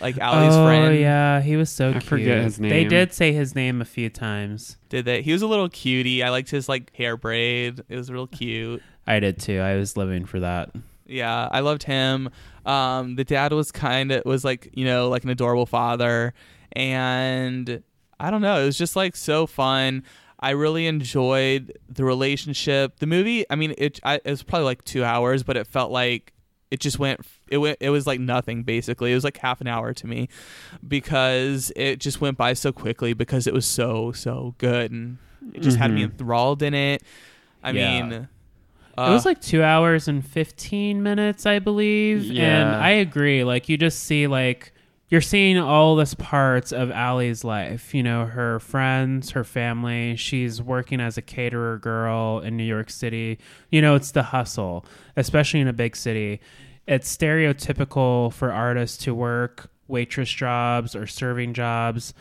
Like 0.00 0.20
Ali's 0.20 0.54
friend, 0.54 0.54
oh, 0.54 0.66
friend. 0.88 0.98
yeah. 1.00 1.40
He 1.40 1.56
was 1.56 1.70
so 1.70 1.90
I 1.90 1.92
cute. 1.92 2.02
forget 2.04 2.42
his 2.44 2.56
They 2.58 2.84
did 2.84 3.12
say 3.12 3.32
his 3.32 3.54
name 3.54 3.80
a 3.80 3.84
few 3.84 4.10
times. 4.10 4.76
did 4.88 5.04
that. 5.06 5.20
He 5.22 5.32
was 5.32 5.42
a 5.42 5.46
little 5.46 5.68
cutie. 5.68 6.22
I 6.22 6.30
liked 6.30 6.50
his 6.50 6.68
like 6.68 6.94
hair 6.96 7.16
braid. 7.16 7.82
It 7.88 7.96
was 7.96 8.10
real 8.10 8.26
cute. 8.26 8.82
I 9.06 9.20
did 9.20 9.38
too. 9.40 9.60
I 9.60 9.76
was 9.76 9.96
living 9.96 10.24
for 10.24 10.40
that. 10.40 10.70
Yeah, 11.06 11.48
I 11.52 11.60
loved 11.60 11.82
him. 11.82 12.30
Um, 12.64 13.16
the 13.16 13.24
dad 13.24 13.52
was 13.52 13.70
kind 13.70 14.10
of 14.10 14.24
was 14.24 14.44
like 14.44 14.70
you 14.72 14.84
know 14.84 15.08
like 15.08 15.24
an 15.24 15.30
adorable 15.30 15.66
father, 15.66 16.32
and 16.72 17.82
I 18.20 18.30
don't 18.30 18.42
know. 18.42 18.62
It 18.62 18.66
was 18.66 18.78
just 18.78 18.96
like 18.96 19.16
so 19.16 19.46
fun. 19.46 20.02
I 20.40 20.50
really 20.50 20.86
enjoyed 20.86 21.78
the 21.88 22.04
relationship. 22.04 22.98
The 22.98 23.06
movie. 23.06 23.44
I 23.48 23.56
mean, 23.56 23.74
it. 23.78 24.00
I, 24.02 24.16
it 24.16 24.26
was 24.30 24.42
probably 24.42 24.64
like 24.66 24.84
two 24.84 25.04
hours, 25.04 25.42
but 25.42 25.56
it 25.56 25.66
felt 25.66 25.90
like 25.90 26.32
it 26.74 26.80
just 26.80 26.98
went. 26.98 27.20
It 27.48 27.58
went. 27.58 27.78
It 27.80 27.90
was 27.90 28.04
like 28.06 28.18
nothing 28.20 28.64
basically. 28.64 29.12
It 29.12 29.14
was 29.14 29.22
like 29.24 29.36
half 29.38 29.60
an 29.60 29.68
hour 29.68 29.94
to 29.94 30.06
me 30.06 30.28
because 30.86 31.72
it 31.76 32.00
just 32.00 32.20
went 32.20 32.36
by 32.36 32.52
so 32.54 32.72
quickly 32.72 33.12
because 33.12 33.46
it 33.46 33.54
was 33.54 33.66
so 33.66 34.12
so 34.12 34.54
good 34.58 34.90
and 34.90 35.18
it 35.52 35.60
just 35.62 35.76
had 35.78 35.92
me 35.92 36.00
Mhm. 36.02 36.10
enthralled 36.10 36.62
in 36.62 36.74
it. 36.74 37.02
I 37.62 37.70
Yeah. 37.70 38.02
mean. 38.02 38.12
it 38.12 38.28
uh, 38.98 39.10
was 39.10 39.24
like 39.24 39.40
two 39.40 39.62
hours 39.62 40.06
and 40.08 40.24
15 40.26 41.02
minutes, 41.02 41.46
I 41.46 41.58
believe. 41.58 42.28
And 42.30 42.36
Yeah. 42.36 42.78
I 42.78 42.90
agree. 42.90 43.42
Like, 43.44 43.68
you 43.68 43.76
just 43.76 44.00
see, 44.04 44.26
like, 44.26 44.72
you're 45.14 45.20
seeing 45.20 45.56
all 45.58 45.94
this 45.94 46.12
parts 46.14 46.72
of 46.72 46.90
Allie's 46.90 47.44
life. 47.44 47.94
You 47.94 48.02
know, 48.02 48.26
her 48.26 48.58
friends, 48.58 49.30
her 49.30 49.44
family. 49.44 50.16
She's 50.16 50.60
working 50.60 51.00
as 51.00 51.16
a 51.16 51.22
caterer 51.22 51.78
girl 51.78 52.40
in 52.40 52.56
New 52.56 52.64
York 52.64 52.90
City. 52.90 53.38
You 53.70 53.80
know, 53.80 53.94
it's 53.94 54.10
the 54.10 54.24
hustle, 54.24 54.84
especially 55.16 55.60
in 55.60 55.68
a 55.68 55.72
big 55.72 55.94
city. 55.94 56.40
It's 56.88 57.16
stereotypical 57.16 58.32
for 58.32 58.50
artists 58.50 58.96
to 59.04 59.14
work 59.14 59.70
waitress 59.86 60.30
jobs 60.32 60.96
or 60.96 61.06
serving 61.06 61.54
jobs 61.54 62.12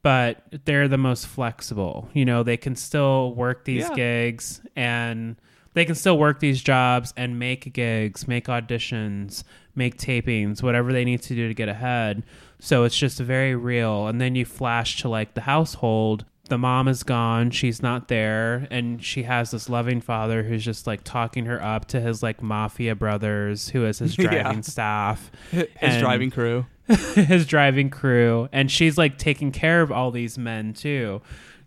but 0.00 0.44
they're 0.64 0.86
the 0.86 0.96
most 0.96 1.26
flexible. 1.26 2.08
You 2.14 2.24
know, 2.24 2.44
they 2.44 2.56
can 2.56 2.76
still 2.76 3.34
work 3.34 3.64
these 3.64 3.82
Yeah. 3.90 3.94
gigs 3.96 4.62
and 4.76 5.34
they 5.78 5.84
can 5.84 5.94
still 5.94 6.18
work 6.18 6.40
these 6.40 6.62
jobs 6.62 7.14
and 7.16 7.38
make 7.38 7.72
gigs, 7.72 8.26
make 8.28 8.46
auditions, 8.46 9.44
make 9.74 9.96
tapings, 9.98 10.62
whatever 10.62 10.92
they 10.92 11.04
need 11.04 11.22
to 11.22 11.34
do 11.34 11.48
to 11.48 11.54
get 11.54 11.68
ahead. 11.68 12.22
So 12.60 12.84
it's 12.84 12.96
just 12.96 13.18
very 13.20 13.54
real. 13.54 14.06
And 14.08 14.20
then 14.20 14.34
you 14.34 14.44
flash 14.44 15.00
to 15.02 15.08
like 15.08 15.34
the 15.34 15.42
household. 15.42 16.24
The 16.48 16.56
mom 16.58 16.88
is 16.88 17.02
gone, 17.02 17.50
she's 17.50 17.82
not 17.82 18.08
there, 18.08 18.66
and 18.70 19.04
she 19.04 19.24
has 19.24 19.50
this 19.50 19.68
loving 19.68 20.00
father 20.00 20.42
who's 20.44 20.64
just 20.64 20.86
like 20.86 21.04
talking 21.04 21.44
her 21.44 21.62
up 21.62 21.84
to 21.88 22.00
his 22.00 22.22
like 22.22 22.42
mafia 22.42 22.94
brothers, 22.94 23.68
who 23.68 23.84
is 23.84 23.98
his 23.98 24.16
Yeah. 24.18 24.30
driving 24.42 24.62
staff 24.62 25.30
his 25.50 25.66
and- 25.80 26.00
driving 26.02 26.30
crew. 26.30 26.64
his 27.14 27.44
driving 27.44 27.90
crew 27.90 28.48
and 28.50 28.70
she's 28.70 28.96
like 28.96 29.18
taking 29.18 29.52
care 29.52 29.82
of 29.82 29.92
all 29.92 30.10
these 30.10 30.38
men 30.38 30.72
too 30.72 31.20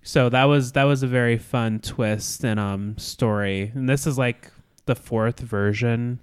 so 0.03 0.29
that 0.29 0.45
was 0.45 0.71
that 0.73 0.83
was 0.85 1.03
a 1.03 1.07
very 1.07 1.37
fun 1.37 1.79
twist 1.79 2.43
and 2.43 2.59
um 2.59 2.97
story 2.97 3.71
and 3.75 3.87
this 3.87 4.07
is 4.07 4.17
like 4.17 4.51
the 4.85 4.95
fourth 4.95 5.39
version 5.39 6.19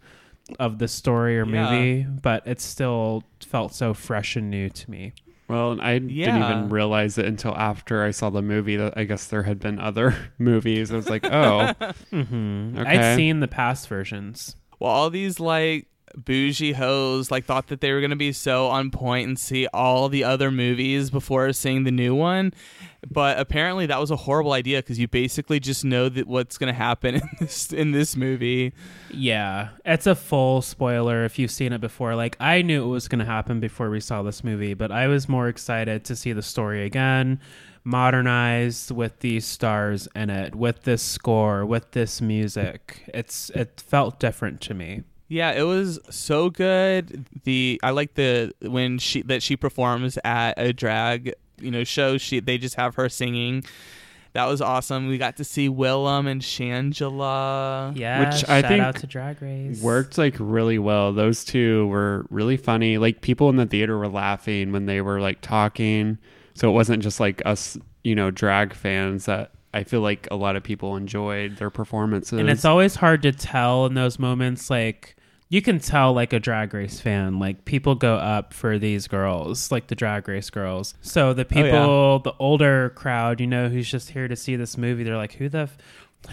of 0.59 0.79
the 0.79 0.89
story 0.89 1.39
or 1.39 1.47
Yeah. 1.47 1.71
movie 1.71 2.07
but 2.23 2.47
it 2.47 2.61
still 2.61 3.25
felt 3.41 3.75
so 3.75 3.95
fresh 3.95 4.35
and 4.37 4.51
new 4.51 4.69
to 4.71 4.91
me 4.91 5.13
Well, 5.49 5.81
I 5.81 5.99
didn't 5.99 6.11
even 6.43 6.69
realize 6.69 7.17
it 7.19 7.25
until 7.27 7.55
after 7.57 8.03
I 8.05 8.11
saw 8.11 8.29
the 8.31 8.43
movie 8.43 8.77
that 8.77 8.95
I 8.99 9.05
guess 9.05 9.27
there 9.29 9.45
had 9.45 9.59
been 9.59 9.79
other 9.79 10.15
movies. 10.39 10.93
I 10.93 10.97
was 10.97 11.09
like, 11.09 11.25
oh, 11.25 11.73
mm-hmm. 12.13 12.79
Okay. 12.79 12.91
i'd 12.99 13.17
seen 13.17 13.41
the 13.41 13.49
past 13.49 13.89
versions 13.89 14.57
Well, 14.79 14.91
all 14.91 15.09
these 15.11 15.41
like 15.41 15.87
bougie 16.17 16.73
hoes 16.73 17.31
like 17.31 17.45
thought 17.45 17.69
that 17.69 17.81
they 17.81 17.93
were 17.93 18.01
gonna 18.01 18.17
be 18.17 18.33
so 18.33 18.69
on 18.69 18.91
point 18.91 19.29
and 19.29 19.39
see 19.39 19.67
all 19.73 20.09
the 20.09 20.25
other 20.25 20.51
movies 20.51 21.11
before 21.11 21.53
seeing 21.53 21.85
the 21.85 21.91
new 21.91 22.15
one, 22.15 22.53
but 23.11 23.39
apparently 23.39 23.87
that 23.87 24.01
was 24.01 24.11
a 24.11 24.17
horrible 24.17 24.53
idea 24.53 24.79
because 24.79 24.99
you 24.99 25.09
basically 25.09 25.61
just 25.61 25.85
know 25.85 26.09
that 26.09 26.27
what's 26.27 26.59
gonna 26.59 26.73
happen 26.73 27.15
in 27.17 27.29
this 27.41 27.73
in 27.73 27.93
this 27.93 28.17
movie. 28.17 28.73
Yeah, 29.11 29.71
it's 29.85 30.07
a 30.07 30.15
full 30.15 30.63
spoiler 30.63 31.25
if 31.25 31.39
you've 31.39 31.51
seen 31.51 31.73
it 31.73 31.81
before. 31.81 32.15
Like 32.15 32.37
I 32.41 32.63
knew 32.63 32.85
it 32.85 32.89
was 32.89 33.09
going 33.09 33.21
to 33.21 33.25
happen 33.25 33.61
before 33.61 33.91
we 33.91 34.01
saw 34.01 34.23
this 34.23 34.45
movie, 34.45 34.75
but 34.75 34.91
I 34.91 35.07
was 35.09 35.29
more 35.29 35.49
excited 35.49 36.05
to 36.05 36.17
see 36.17 36.33
the 36.33 36.43
story 36.43 36.85
again, 36.85 37.41
modernized 37.85 38.91
with 38.91 39.21
these 39.21 39.47
stars 39.47 40.09
in 40.15 40.31
it, 40.31 40.55
with 40.55 40.83
this 40.83 41.03
score, 41.03 41.65
with 41.65 41.93
this 41.93 42.21
music. 42.21 43.05
It's 43.13 43.51
it 43.51 43.83
felt 43.87 44.21
different 44.21 44.61
to 44.63 44.75
me. 44.75 45.03
Yeah, 45.29 45.53
it 45.53 45.63
was 45.65 45.99
so 46.11 46.49
good. 46.51 47.27
The 47.45 47.79
I 47.83 47.91
like 47.91 48.15
the 48.15 48.53
when 48.63 48.99
she 48.99 49.23
that 49.23 49.43
she 49.43 49.57
performs 49.57 50.19
at 50.25 50.55
a 50.57 50.73
drag 50.73 51.35
you 51.61 51.71
know 51.71 51.85
show. 51.85 52.17
She 52.19 52.41
they 52.41 52.57
just 52.59 52.77
have 52.77 52.95
her 52.95 53.09
singing, 53.09 53.65
That 54.33 54.47
was 54.47 54.61
awesome. 54.63 55.09
We 55.09 55.19
got 55.19 55.37
to 55.37 55.45
see 55.45 55.69
Willam 55.69 56.27
and 56.27 56.41
Shangela. 57.03 57.97
Yeah, 57.97 58.21
Which 58.21 58.49
I 58.49 58.61
shout 58.61 58.71
think 58.71 58.83
out 58.83 58.97
to 58.97 59.07
Drag 59.07 59.41
Race. 59.43 59.81
worked 59.83 60.19
like 60.19 60.35
really 60.39 60.79
well. 60.79 61.13
Those 61.13 61.45
two 61.45 61.87
were 61.89 62.27
really 62.31 62.57
funny. 62.57 62.99
Like 62.99 63.21
people 63.21 63.49
in 63.51 63.57
the 63.57 63.67
theater 63.67 63.99
were 63.99 64.09
laughing 64.09 64.73
when 64.73 64.87
they 64.87 65.01
were 65.01 65.21
like 65.21 65.41
talking. 65.41 66.19
So 66.55 66.69
it 66.69 66.73
wasn't 66.73 67.03
just 67.03 67.21
like 67.21 67.43
us, 67.45 67.79
you 68.03 68.15
know, 68.15 68.31
drag 68.31 68.75
fans 68.75 69.27
that 69.27 69.53
I 69.73 69.85
feel 69.85 70.01
like 70.01 70.27
a 70.31 70.37
lot 70.37 70.57
of 70.57 70.63
people 70.63 70.97
enjoyed 70.97 71.57
their 71.59 71.71
performances. 71.71 72.39
and 72.39 72.49
it's 72.51 72.65
always 72.65 72.97
hard 72.97 73.23
to 73.23 73.33
tell 73.33 73.87
in 73.87 73.95
those 73.95 74.19
moments. 74.19 74.71
Like 74.71 75.15
you 75.49 75.63
can 75.63 75.79
tell, 75.79 76.13
like 76.13 76.33
a 76.33 76.41
Drag 76.41 76.75
Race 76.75 77.01
fan, 77.01 77.39
like 77.39 77.65
people 77.65 77.95
go 77.95 78.17
up 78.17 78.53
for 78.53 78.79
these 78.79 79.09
girls, 79.09 79.73
like 79.73 79.87
the 79.87 79.95
Drag 79.95 80.29
Race 80.29 80.51
girls. 80.51 80.95
So 81.01 81.33
the 81.33 81.45
oh, 81.45 81.59
yeah. 81.59 81.63
people, 81.63 82.19
the 82.21 82.35
older 82.39 82.91
crowd, 82.91 83.41
you 83.41 83.47
know, 83.47 83.69
who's 83.69 83.91
just 83.91 84.11
here 84.11 84.29
to 84.29 84.37
see 84.37 84.57
this 84.57 84.77
movie, 84.77 85.05
they're 85.05 85.17
like, 85.17 85.35
who 85.35 85.49
the. 85.49 85.59
F- 85.59 85.79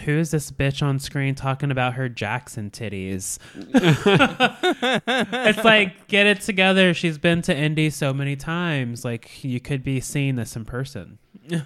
who 0.04 0.18
is 0.18 0.32
this 0.32 0.50
bitch 0.50 0.82
on 0.82 0.98
screen 0.98 1.36
talking 1.36 1.70
about 1.70 1.94
her 1.94 2.08
Jackson 2.08 2.70
titties? 2.70 3.38
it's 5.06 5.64
like, 5.64 6.08
get 6.08 6.26
it 6.26 6.40
together. 6.40 6.92
She's 6.92 7.18
been 7.18 7.40
to 7.42 7.56
Indy 7.56 7.90
so 7.90 8.12
many 8.12 8.34
times. 8.34 9.04
Like, 9.04 9.44
you 9.44 9.60
could 9.60 9.84
be 9.84 10.00
seeing 10.00 10.34
this 10.34 10.56
in 10.56 10.64
person. 10.64 11.18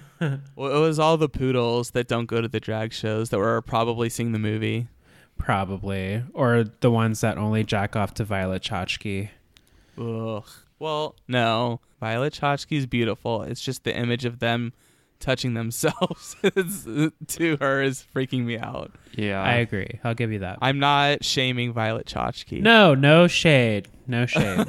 Well, 0.55 0.77
it 0.77 0.79
was 0.79 0.99
all 0.99 1.17
the 1.17 1.27
poodles 1.27 1.91
that 1.91 2.07
don't 2.07 2.27
go 2.27 2.41
to 2.41 2.47
the 2.47 2.59
drag 2.59 2.93
shows 2.93 3.31
that 3.31 3.39
were 3.39 3.59
probably 3.63 4.07
seeing 4.07 4.33
the 4.33 4.39
movie. 4.39 4.87
Probably. 5.41 6.23
Or 6.33 6.63
the 6.81 6.91
ones 6.91 7.21
that 7.21 7.37
only 7.37 7.63
jack 7.63 7.95
off 7.95 8.13
to 8.15 8.23
Violet 8.23 8.61
Chachki. 8.61 9.29
Ugh. 9.97 10.45
Well, 10.79 11.15
no. 11.27 11.79
Violet 11.99 12.33
Chachki's 12.33 12.85
beautiful. 12.85 13.43
It's 13.43 13.61
just 13.61 13.83
the 13.83 13.95
image 13.95 14.25
of 14.25 14.39
them 14.39 14.73
touching 15.19 15.53
themselves 15.53 16.35
to 17.27 17.57
her 17.59 17.81
is 17.81 18.05
freaking 18.15 18.43
me 18.45 18.57
out. 18.57 18.91
yeah. 19.13 19.41
I 19.41 19.55
agree. 19.55 19.99
I'll 20.03 20.15
give 20.15 20.31
you 20.31 20.39
that. 20.39 20.57
I'm 20.61 20.79
not 20.79 21.23
shaming 21.23 21.73
Violet 21.73 22.07
Chachki. 22.07 22.61
no, 22.61 22.95
no 22.95 23.27
shade. 23.27 23.87
No 24.07 24.25
shade. 24.25 24.65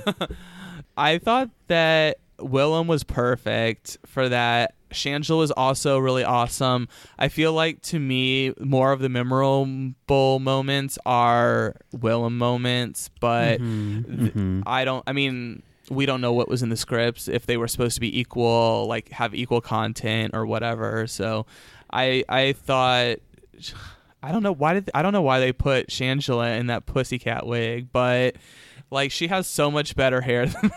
I 0.97 1.19
thought 1.19 1.51
that 1.69 2.19
Willam 2.39 2.87
was 2.87 3.03
perfect 3.05 3.97
for 4.07 4.29
that. 4.29 4.75
Shangela 4.93 5.39
was 5.39 5.51
also 5.51 5.99
really 5.99 6.25
awesome. 6.25 6.89
I 7.19 7.29
feel 7.29 7.53
like 7.53 7.83
to 7.83 7.99
me, 7.99 8.55
more 8.61 8.93
of 8.93 9.01
the 9.01 9.09
memorable 9.09 10.39
moments 10.39 10.99
are 11.05 11.77
Willam 11.95 12.33
moments, 12.33 13.11
but 13.21 13.61
mm-hmm. 13.61 14.21
th- 14.21 14.35
mm-hmm. 14.35 14.63
I 14.67 14.85
don't. 14.85 15.03
I 15.07 15.13
mean, 15.13 15.63
we 15.91 16.07
don't 16.07 16.21
know 16.21 16.33
what 16.33 16.49
was 16.49 16.63
in 16.63 16.69
the 16.69 16.77
scripts 16.77 17.29
if 17.29 17.47
they 17.47 17.57
were 17.57 17.69
supposed 17.69 17.95
to 17.95 18.01
be 18.01 18.19
equal, 18.19 18.87
like 18.87 19.11
have 19.11 19.35
equal 19.35 19.61
content 19.61 20.35
or 20.35 20.47
whatever. 20.47 21.07
So, 21.07 21.47
I 21.93 22.25
I 22.29 22.53
thought. 22.53 23.19
I 24.25 24.31
don't 24.31 24.45
know 24.45 24.53
why 24.53 24.75
did 24.75 24.89
I 24.95 25.03
don't 25.03 25.13
know 25.13 25.23
why 25.23 25.41
they 25.41 25.53
put 25.53 25.89
Shangela 25.89 26.57
in 26.57 26.69
that 26.69 26.87
pussycat 26.87 27.45
wig, 27.45 27.89
but 27.93 28.37
like 28.89 29.11
she 29.11 29.27
has 29.27 29.49
so 29.49 29.69
much 29.69 29.97
better 29.97 30.21
hair 30.21 30.47
than 30.63 30.71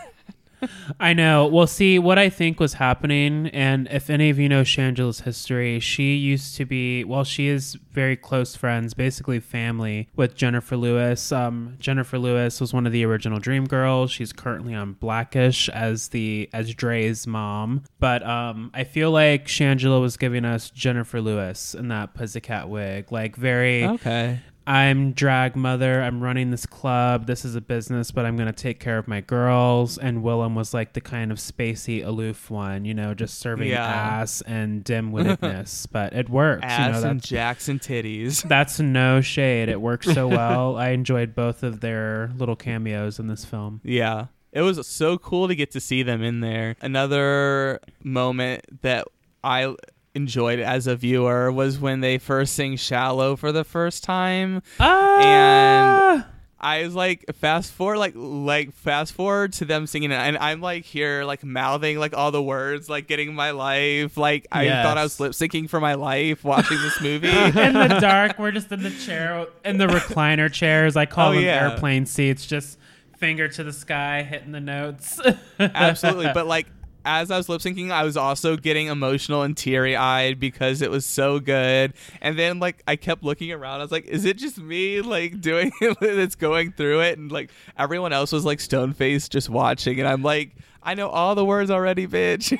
I 1.00 1.12
know. 1.12 1.46
Well, 1.46 1.66
see, 1.66 1.98
what 1.98 2.18
I 2.18 2.28
think 2.28 2.60
was 2.60 2.74
happening, 2.74 3.48
and 3.48 3.88
if 3.90 4.10
any 4.10 4.30
of 4.30 4.38
you 4.38 4.48
know 4.48 4.62
Shangela's 4.62 5.20
history, 5.20 5.80
she 5.80 6.16
used 6.16 6.56
to 6.56 6.64
be, 6.64 7.04
well, 7.04 7.24
she 7.24 7.48
is 7.48 7.76
very 7.92 8.16
close 8.16 8.54
friends, 8.54 8.94
basically 8.94 9.40
family, 9.40 10.08
with 10.16 10.34
Jennifer 10.34 10.76
Lewis. 10.76 11.32
Um, 11.32 11.76
Jennifer 11.78 12.18
Lewis 12.18 12.60
was 12.60 12.72
one 12.72 12.86
of 12.86 12.92
the 12.92 13.04
original 13.04 13.38
Dream 13.38 13.64
Girls. 13.64 14.10
She's 14.10 14.32
currently 14.32 14.74
on 14.74 14.94
Blackish 14.94 15.68
as 15.70 16.08
the 16.08 16.48
as 16.52 16.74
Dre's 16.74 17.26
mom. 17.26 17.84
But 17.98 18.22
um, 18.24 18.70
I 18.74 18.84
feel 18.84 19.10
like 19.10 19.46
Shangela 19.46 20.00
was 20.00 20.16
giving 20.16 20.44
us 20.44 20.70
Jennifer 20.70 21.20
Lewis 21.20 21.74
in 21.74 21.88
that 21.88 22.14
pussycat 22.14 22.68
wig, 22.68 23.10
like 23.10 23.36
very. 23.36 23.84
Okay. 23.84 24.40
I'm 24.66 25.12
drag 25.12 25.54
mother. 25.54 26.02
I'm 26.02 26.20
running 26.20 26.50
this 26.50 26.66
club. 26.66 27.26
This 27.26 27.44
is 27.44 27.54
a 27.54 27.60
business, 27.60 28.10
but 28.10 28.26
I'm 28.26 28.36
going 28.36 28.48
to 28.48 28.52
take 28.52 28.80
care 28.80 28.98
of 28.98 29.06
my 29.06 29.20
girls. 29.20 29.96
And 29.96 30.24
Willam 30.24 30.54
was 30.54 30.74
like 30.74 30.92
the 30.92 31.00
kind 31.00 31.30
of 31.30 31.38
spacey, 31.38 32.04
aloof 32.04 32.50
one, 32.50 32.84
you 32.84 32.92
know, 32.92 33.14
just 33.14 33.38
serving 33.38 33.68
Yeah. 33.68 33.84
ass 33.86 34.40
and 34.42 34.82
dim 34.84 35.12
wittedness. 35.12 35.86
but 35.90 36.12
it 36.14 36.28
works. 36.28 36.62
you 36.64 36.68
Ass 36.68 37.02
know, 37.02 37.10
and 37.10 37.20
that's, 37.20 37.28
Jackson 37.28 37.78
titties. 37.78 38.42
that's 38.48 38.80
no 38.80 39.20
shade. 39.20 39.68
It 39.68 39.80
works 39.80 40.12
so 40.12 40.26
well. 40.36 40.76
I 40.76 40.88
enjoyed 40.88 41.34
both 41.34 41.62
of 41.62 41.80
their 41.80 42.30
little 42.36 42.56
cameos 42.56 43.18
in 43.20 43.28
this 43.28 43.44
film. 43.44 43.80
Yeah. 43.84 44.26
It 44.52 44.62
was 44.62 44.84
so 44.86 45.16
cool 45.18 45.48
to 45.48 45.54
get 45.54 45.72
to 45.72 45.80
see 45.80 46.02
them 46.02 46.22
in 46.22 46.40
there. 46.40 46.74
Another 46.80 47.78
moment 48.02 48.64
that 48.82 49.06
I 49.44 49.74
enjoyed 50.16 50.58
as 50.58 50.86
a 50.86 50.96
viewer 50.96 51.52
was 51.52 51.78
when 51.78 52.00
they 52.00 52.18
first 52.18 52.54
sing 52.54 52.76
Shallow 52.76 53.36
for 53.36 53.52
the 53.52 53.62
first 53.64 54.02
time. 54.02 54.62
Ah! 54.80 56.26
I 56.58 56.82
was 56.84 56.94
like 56.94 57.24
fast 57.36 57.70
forward 57.72 57.98
like 57.98 58.14
like 58.16 58.72
fast 58.72 59.12
forward 59.12 59.52
to 59.54 59.66
them 59.66 59.86
singing 59.86 60.10
it 60.10 60.14
and 60.14 60.38
I'm 60.38 60.62
like 60.62 60.84
here 60.86 61.22
like 61.24 61.44
mouthing 61.44 61.98
like 61.98 62.16
all 62.16 62.30
the 62.32 62.42
words 62.42 62.88
like 62.88 63.06
getting 63.06 63.34
my 63.34 63.50
life 63.50 64.16
like 64.16 64.46
I 64.50 64.64
Yes. 64.64 64.84
thought 64.84 64.96
I 64.96 65.02
was 65.02 65.20
lip 65.20 65.32
syncing 65.32 65.68
for 65.68 65.80
my 65.80 65.94
life 65.94 66.42
watching 66.44 66.78
this 66.80 66.98
movie. 67.00 67.28
in 67.28 67.74
the 67.74 67.98
dark, 68.00 68.38
we're 68.38 68.52
just 68.52 68.72
in 68.72 68.82
the 68.82 68.90
chair, 68.90 69.46
in 69.66 69.76
the 69.76 69.86
recliner 69.86 70.50
chairs. 70.50 70.96
I 70.96 71.04
call 71.04 71.28
Oh, 71.30 71.34
them 71.34 71.44
yeah. 71.44 71.70
airplane 71.70 72.06
seats, 72.06 72.46
just 72.46 72.78
finger 73.18 73.48
to 73.48 73.62
the 73.62 73.72
sky, 73.72 74.22
hitting 74.22 74.52
the 74.52 74.60
notes. 74.60 75.20
Absolutely. 75.60 76.30
But 76.34 76.46
like 76.46 76.66
as 77.06 77.30
I 77.30 77.36
was 77.36 77.48
lip 77.48 77.60
syncing, 77.62 77.90
I 77.90 78.02
was 78.04 78.16
also 78.16 78.56
getting 78.56 78.88
emotional 78.88 79.42
and 79.42 79.56
teary 79.56 79.96
eyed 79.96 80.38
because 80.40 80.82
it 80.82 80.90
was 80.90 81.06
so 81.06 81.38
good. 81.40 81.94
And 82.20 82.38
then 82.38 82.58
like 82.58 82.82
I 82.86 82.96
kept 82.96 83.22
looking 83.22 83.52
around. 83.52 83.80
I 83.80 83.84
was 83.84 83.92
like, 83.92 84.06
is 84.06 84.24
it 84.24 84.36
just 84.36 84.58
me 84.58 85.00
like 85.00 85.40
doing 85.40 85.70
it 85.80 85.96
that's 86.00 86.34
going 86.34 86.72
through 86.72 87.00
it? 87.02 87.16
And 87.18 87.30
like 87.30 87.50
everyone 87.78 88.12
else 88.12 88.32
was 88.32 88.44
like 88.44 88.60
stone 88.60 88.92
faced 88.92 89.32
just 89.32 89.48
watching. 89.48 90.00
And 90.00 90.08
I'm 90.08 90.22
like, 90.22 90.56
I 90.82 90.94
know 90.94 91.08
all 91.08 91.34
the 91.34 91.44
words 91.44 91.68
already, 91.70 92.06
bitch. 92.06 92.56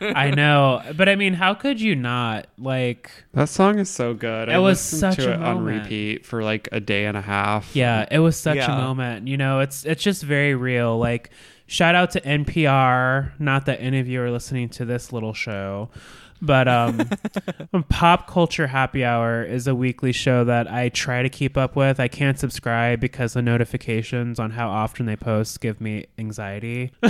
I 0.16 0.30
know, 0.30 0.80
but 0.96 1.08
I 1.08 1.16
mean, 1.16 1.34
how 1.34 1.54
could 1.54 1.80
you 1.80 1.96
not 1.96 2.46
like? 2.56 3.10
That 3.32 3.48
song 3.48 3.80
is 3.80 3.90
so 3.90 4.14
good. 4.14 4.48
It 4.48 4.52
I 4.52 4.58
was 4.58 4.80
such 4.80 5.16
to 5.16 5.30
a 5.30 5.34
it 5.34 5.42
on 5.42 5.64
repeat 5.64 6.24
for 6.24 6.42
like 6.44 6.68
a 6.70 6.78
day 6.78 7.06
and 7.06 7.16
a 7.16 7.20
half. 7.20 7.74
Yeah, 7.74 8.06
it 8.10 8.20
was 8.20 8.36
such 8.36 8.56
Yeah. 8.58 8.76
a 8.76 8.80
moment. 8.80 9.26
You 9.26 9.36
know, 9.36 9.58
it's 9.60 9.84
it's 9.84 10.02
just 10.04 10.22
very 10.22 10.54
real. 10.54 10.98
Like, 10.98 11.30
shout 11.66 11.94
out 11.94 12.10
to 12.12 12.20
NPR. 12.20 13.32
Not 13.38 13.66
that 13.66 13.80
any 13.80 14.00
of 14.00 14.08
you 14.08 14.22
are 14.22 14.30
listening 14.30 14.68
to 14.70 14.84
this 14.84 15.12
little 15.12 15.34
show, 15.34 15.90
but 16.40 16.68
um, 16.68 17.08
Pop 17.88 18.28
Culture 18.28 18.66
Happy 18.66 19.04
Hour 19.04 19.42
is 19.42 19.66
a 19.66 19.74
weekly 19.74 20.12
show 20.12 20.44
that 20.44 20.70
I 20.70 20.90
try 20.90 21.22
to 21.22 21.28
keep 21.28 21.56
up 21.56 21.76
with. 21.76 21.98
I 21.98 22.08
can't 22.08 22.38
subscribe 22.38 23.00
because 23.00 23.32
the 23.32 23.42
notifications 23.42 24.38
on 24.38 24.50
how 24.50 24.68
often 24.68 25.06
they 25.06 25.16
post 25.16 25.60
give 25.60 25.80
me 25.80 26.06
anxiety. 26.18 26.92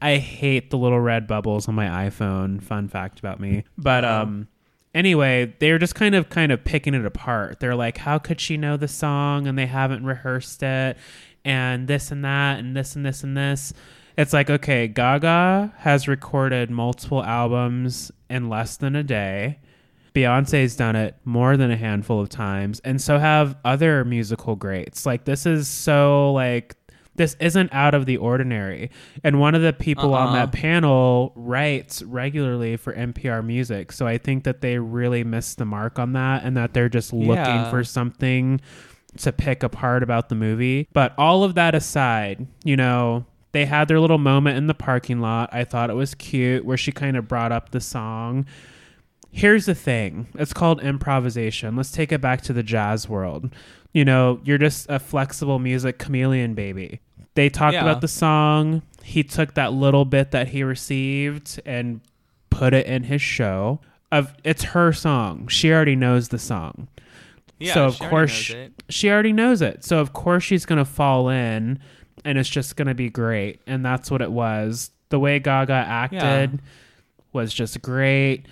I 0.00 0.16
hate 0.16 0.70
the 0.70 0.78
little 0.78 1.00
red 1.00 1.26
bubbles 1.26 1.66
on 1.68 1.74
my 1.74 1.86
iPhone. 2.08 2.62
Fun 2.62 2.88
fact 2.88 3.18
about 3.18 3.40
me. 3.40 3.64
But 3.76 4.04
um 4.04 4.46
anyway, 4.94 5.54
they're 5.58 5.78
just 5.78 5.94
kind 5.94 6.14
of 6.14 6.28
kind 6.28 6.52
of 6.52 6.64
picking 6.64 6.94
it 6.94 7.04
apart. 7.04 7.60
They're 7.60 7.74
like, 7.74 7.98
how 7.98 8.18
could 8.18 8.40
she 8.40 8.56
know 8.56 8.76
the 8.76 8.88
song 8.88 9.46
and 9.46 9.58
they 9.58 9.66
haven't 9.66 10.04
rehearsed 10.04 10.62
it 10.62 10.96
and 11.44 11.88
this 11.88 12.10
and 12.10 12.24
that 12.24 12.58
and 12.58 12.76
this 12.76 12.96
and 12.96 13.04
this 13.06 13.22
and 13.22 13.36
this. 13.36 13.72
It's 14.16 14.32
like, 14.32 14.50
okay, 14.50 14.88
Gaga 14.88 15.72
has 15.78 16.08
recorded 16.08 16.70
multiple 16.70 17.22
albums 17.22 18.10
in 18.28 18.48
less 18.48 18.76
than 18.76 18.96
a 18.96 19.02
day. 19.04 19.58
Beyonce's 20.14 20.74
done 20.74 20.96
it 20.96 21.14
more 21.24 21.56
than 21.56 21.70
a 21.70 21.76
handful 21.76 22.20
of 22.20 22.28
times, 22.28 22.80
and 22.80 23.00
so 23.00 23.18
have 23.18 23.56
other 23.64 24.04
musical 24.04 24.56
greats. 24.56 25.06
Like 25.06 25.24
this 25.24 25.46
is 25.46 25.68
so 25.68 26.32
like 26.32 26.74
this 27.14 27.36
isn't 27.40 27.72
out 27.72 27.94
of 27.94 28.06
the 28.06 28.16
ordinary. 28.16 28.90
And 29.24 29.40
one 29.40 29.54
of 29.56 29.62
the 29.62 29.72
people 29.72 30.14
on 30.14 30.28
Uh-uh. 30.28 30.46
that 30.46 30.52
panel 30.52 31.32
writes 31.34 32.00
regularly 32.02 32.76
for 32.76 32.92
NPR 32.92 33.44
Music, 33.44 33.90
so 33.92 34.06
I 34.06 34.18
think 34.18 34.44
that 34.44 34.60
they 34.60 34.78
really 34.78 35.22
missed 35.24 35.58
the 35.58 35.64
mark 35.64 35.98
on 35.98 36.12
that, 36.14 36.42
and 36.44 36.56
that 36.56 36.74
they're 36.74 36.88
just 36.88 37.12
looking 37.12 37.34
Yeah. 37.34 37.70
for 37.70 37.84
something 37.84 38.60
to 39.18 39.32
pick 39.32 39.62
apart 39.62 40.02
about 40.02 40.28
the 40.28 40.34
movie. 40.34 40.88
But 40.92 41.14
all 41.18 41.44
of 41.44 41.54
that 41.54 41.74
aside, 41.74 42.46
you 42.64 42.76
know, 42.76 43.24
they 43.52 43.64
had 43.64 43.88
their 43.88 44.00
little 44.00 44.18
moment 44.18 44.56
in 44.58 44.66
the 44.66 44.74
parking 44.74 45.20
lot. 45.20 45.50
I 45.52 45.64
thought 45.64 45.90
it 45.90 45.94
was 45.94 46.14
cute 46.14 46.64
where 46.64 46.76
she 46.76 46.92
kind 46.92 47.16
of 47.16 47.26
brought 47.28 47.52
up 47.52 47.70
the 47.70 47.80
song. 47.80 48.46
Here's 49.30 49.66
the 49.66 49.74
thing 49.74 50.28
it's 50.34 50.52
called 50.52 50.82
improvisation. 50.82 51.76
Let's 51.76 51.92
take 51.92 52.12
it 52.12 52.20
back 52.20 52.40
to 52.42 52.52
the 52.52 52.62
jazz 52.62 53.08
world. 53.08 53.50
You 53.92 54.04
know, 54.04 54.40
you're 54.44 54.58
just 54.58 54.86
a 54.88 54.98
flexible 54.98 55.58
music 55.58 55.98
chameleon 55.98 56.54
baby. 56.54 57.00
They 57.34 57.48
talked 57.48 57.74
Yeah. 57.74 57.82
about 57.82 58.00
the 58.00 58.08
song. 58.08 58.82
He 59.02 59.22
took 59.22 59.54
that 59.54 59.72
little 59.72 60.04
bit 60.04 60.30
that 60.32 60.48
he 60.48 60.62
received 60.62 61.60
and 61.64 62.00
put 62.50 62.74
it 62.74 62.86
in 62.86 63.04
his 63.04 63.22
show. 63.22 63.80
Of 64.10 64.34
it's 64.44 64.64
her 64.64 64.92
song. 64.92 65.48
She 65.48 65.70
already 65.72 65.96
knows 65.96 66.28
the 66.28 66.38
song 66.38 66.88
yeah, 67.58 67.74
so 67.74 67.86
of 67.86 67.96
she 67.96 68.06
course 68.06 68.50
it. 68.50 68.72
she 68.88 69.10
already 69.10 69.32
knows 69.32 69.62
it. 69.62 69.84
So 69.84 69.98
of 69.98 70.12
course 70.12 70.44
she's 70.44 70.64
gonna 70.64 70.84
fall 70.84 71.28
in, 71.28 71.78
and 72.24 72.38
it's 72.38 72.48
just 72.48 72.76
gonna 72.76 72.94
be 72.94 73.10
great. 73.10 73.60
And 73.66 73.84
that's 73.84 74.10
what 74.10 74.22
it 74.22 74.30
was. 74.30 74.90
The 75.10 75.18
way 75.18 75.38
Gaga 75.38 75.72
acted 75.72 76.60
was 77.32 77.52
just 77.52 77.80
great. 77.82 78.46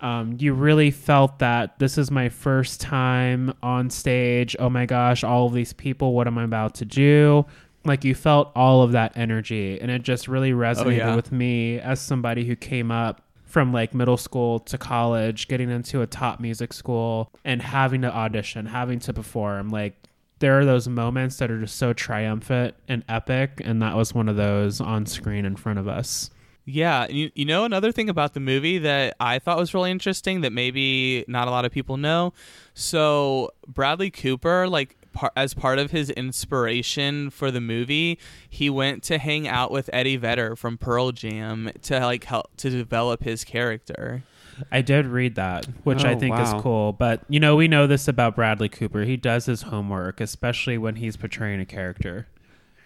Um, 0.00 0.36
you 0.38 0.52
really 0.52 0.90
felt 0.90 1.38
that 1.38 1.78
this 1.78 1.96
is 1.96 2.10
my 2.10 2.28
first 2.28 2.80
time 2.80 3.54
on 3.62 3.88
stage. 3.88 4.56
Oh 4.58 4.68
my 4.68 4.84
gosh, 4.84 5.22
all 5.22 5.46
of 5.46 5.54
these 5.54 5.72
people, 5.72 6.12
what 6.12 6.26
am 6.26 6.38
I 6.38 6.44
about 6.44 6.74
to 6.76 6.84
do? 6.84 7.46
Like 7.84 8.04
you 8.04 8.14
felt 8.14 8.50
all 8.56 8.82
of 8.82 8.92
that 8.92 9.16
energy, 9.16 9.80
and 9.80 9.90
it 9.90 10.02
just 10.02 10.28
really 10.28 10.52
resonated 10.52 10.98
yeah. 10.98 11.16
with 11.16 11.30
me 11.30 11.78
as 11.78 12.00
somebody 12.00 12.44
who 12.44 12.56
came 12.56 12.90
up 12.90 13.22
from 13.52 13.70
like 13.70 13.92
middle 13.92 14.16
school 14.16 14.60
to 14.60 14.78
college, 14.78 15.46
getting 15.46 15.70
into 15.70 16.00
a 16.00 16.06
top 16.06 16.40
music 16.40 16.72
school, 16.72 17.30
and 17.44 17.60
having 17.60 18.00
to 18.00 18.10
audition, 18.10 18.64
having 18.64 18.98
to 18.98 19.12
perform. 19.12 19.68
Like 19.68 19.94
there 20.38 20.58
are 20.58 20.64
those 20.64 20.88
moments 20.88 21.36
that 21.36 21.50
are 21.50 21.60
just 21.60 21.76
so 21.76 21.92
triumphant 21.92 22.74
and 22.88 23.04
epic, 23.10 23.60
and 23.62 23.82
that 23.82 23.94
was 23.94 24.14
one 24.14 24.30
of 24.30 24.36
those 24.36 24.80
on 24.80 25.04
screen 25.04 25.44
in 25.44 25.54
front 25.54 25.78
of 25.78 25.86
us. 25.86 26.30
Yeah, 26.64 27.06
you, 27.10 27.30
you 27.34 27.44
know 27.44 27.64
another 27.64 27.92
thing 27.92 28.08
about 28.08 28.32
the 28.32 28.40
movie 28.40 28.78
that 28.78 29.16
I 29.20 29.38
thought 29.38 29.58
was 29.58 29.74
really 29.74 29.90
interesting 29.90 30.40
that 30.40 30.52
maybe 30.52 31.26
not 31.28 31.46
a 31.46 31.50
lot 31.50 31.66
of 31.66 31.72
people 31.72 31.98
know. 31.98 32.32
So 32.72 33.50
Bradley 33.68 34.10
Cooper, 34.10 34.66
like 34.66 34.96
par- 35.12 35.32
as 35.36 35.54
part 35.54 35.78
of 35.78 35.90
his 35.90 36.10
inspiration 36.10 37.30
for 37.30 37.50
the 37.50 37.60
movie, 37.60 38.18
he 38.48 38.68
went 38.70 39.02
to 39.04 39.18
hang 39.18 39.46
out 39.48 39.70
with 39.70 39.88
Eddie 39.92 40.16
Vedder 40.16 40.56
from 40.56 40.78
Pearl 40.78 41.12
Jam 41.12 41.70
to 41.82 42.00
like 42.00 42.24
help 42.24 42.56
to 42.58 42.70
develop 42.70 43.22
his 43.22 43.44
character. 43.44 44.24
I 44.70 44.82
did 44.82 45.06
read 45.06 45.34
that, 45.36 45.66
which 45.82 46.04
I 46.04 46.14
Oh, 46.14 46.18
think 46.18 46.34
wow. 46.36 46.42
is 46.56 46.62
cool. 46.62 46.92
But 46.92 47.22
you 47.28 47.40
know, 47.40 47.56
we 47.56 47.68
know 47.68 47.86
this 47.86 48.06
about 48.06 48.36
Bradley 48.36 48.68
Cooper. 48.68 49.04
He 49.04 49.16
does 49.16 49.46
his 49.46 49.62
homework, 49.62 50.20
especially 50.20 50.76
when 50.78 50.96
he's 50.96 51.16
portraying 51.16 51.60
a 51.60 51.64
character. 51.64 52.26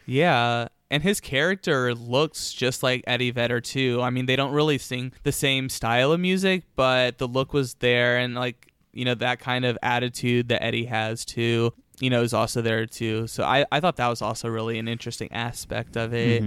Yeah, 0.06 0.68
and 0.90 1.02
his 1.02 1.20
character 1.20 1.92
looks 1.94 2.52
just 2.52 2.82
like 2.82 3.02
Eddie 3.06 3.32
Vedder 3.32 3.60
too. 3.60 4.00
I 4.00 4.10
mean, 4.10 4.26
they 4.26 4.36
don't 4.36 4.52
really 4.52 4.78
sing 4.78 5.12
the 5.24 5.32
same 5.32 5.68
style 5.68 6.12
of 6.12 6.20
music, 6.20 6.62
but 6.76 7.18
the 7.18 7.26
look 7.26 7.52
was 7.52 7.74
there, 7.74 8.16
and 8.18 8.34
like 8.34 8.72
you 8.92 9.04
know 9.04 9.14
that 9.14 9.40
kind 9.40 9.64
of 9.64 9.76
attitude 9.82 10.48
that 10.48 10.62
Eddie 10.62 10.84
has 10.86 11.24
too. 11.24 11.72
You 12.00 12.10
know, 12.10 12.22
is 12.22 12.34
also 12.34 12.60
there 12.62 12.84
too. 12.86 13.26
So 13.26 13.42
I, 13.44 13.64
I 13.72 13.80
thought 13.80 13.96
that 13.96 14.08
was 14.08 14.20
also 14.20 14.48
really 14.48 14.78
an 14.78 14.86
interesting 14.88 15.32
aspect 15.32 15.96
of 15.96 16.12
it. 16.14 16.42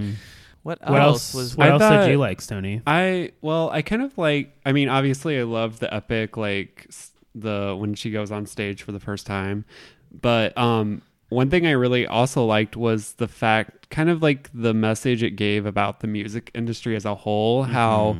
What, 0.62 0.80
Mm-hmm. 0.82 0.92
What 0.92 1.00
else 1.02 1.34
else? 1.34 1.34
was? 1.34 1.56
what 1.56 1.66
I 1.68 1.70
else 1.70 1.80
thought- 1.80 2.00
did 2.04 2.10
you 2.10 2.18
like, 2.18 2.40
Stony? 2.40 2.82
I 2.86 3.32
well, 3.40 3.70
I 3.70 3.80
kind 3.82 4.02
of 4.02 4.16
like. 4.18 4.54
I 4.66 4.72
mean, 4.72 4.88
obviously, 4.90 5.38
I 5.38 5.42
love 5.44 5.78
the 5.80 5.92
epic, 5.92 6.36
like 6.36 6.88
the 7.34 7.74
when 7.78 7.94
she 7.94 8.10
goes 8.10 8.30
on 8.30 8.44
stage 8.46 8.82
for 8.82 8.92
the 8.92 9.00
first 9.00 9.26
time. 9.26 9.64
But 10.12 10.56
um, 10.58 11.00
one 11.30 11.48
thing 11.48 11.66
I 11.66 11.70
really 11.72 12.06
also 12.06 12.44
liked 12.44 12.76
was 12.76 13.14
the 13.14 13.26
fact, 13.28 13.88
kind 13.90 14.10
of 14.10 14.20
like 14.22 14.50
the 14.52 14.74
message 14.74 15.22
it 15.22 15.30
gave 15.32 15.64
about 15.64 16.00
the 16.00 16.06
music 16.08 16.50
industry 16.54 16.94
as 16.94 17.04
a 17.06 17.14
whole. 17.14 17.62
How 17.62 18.16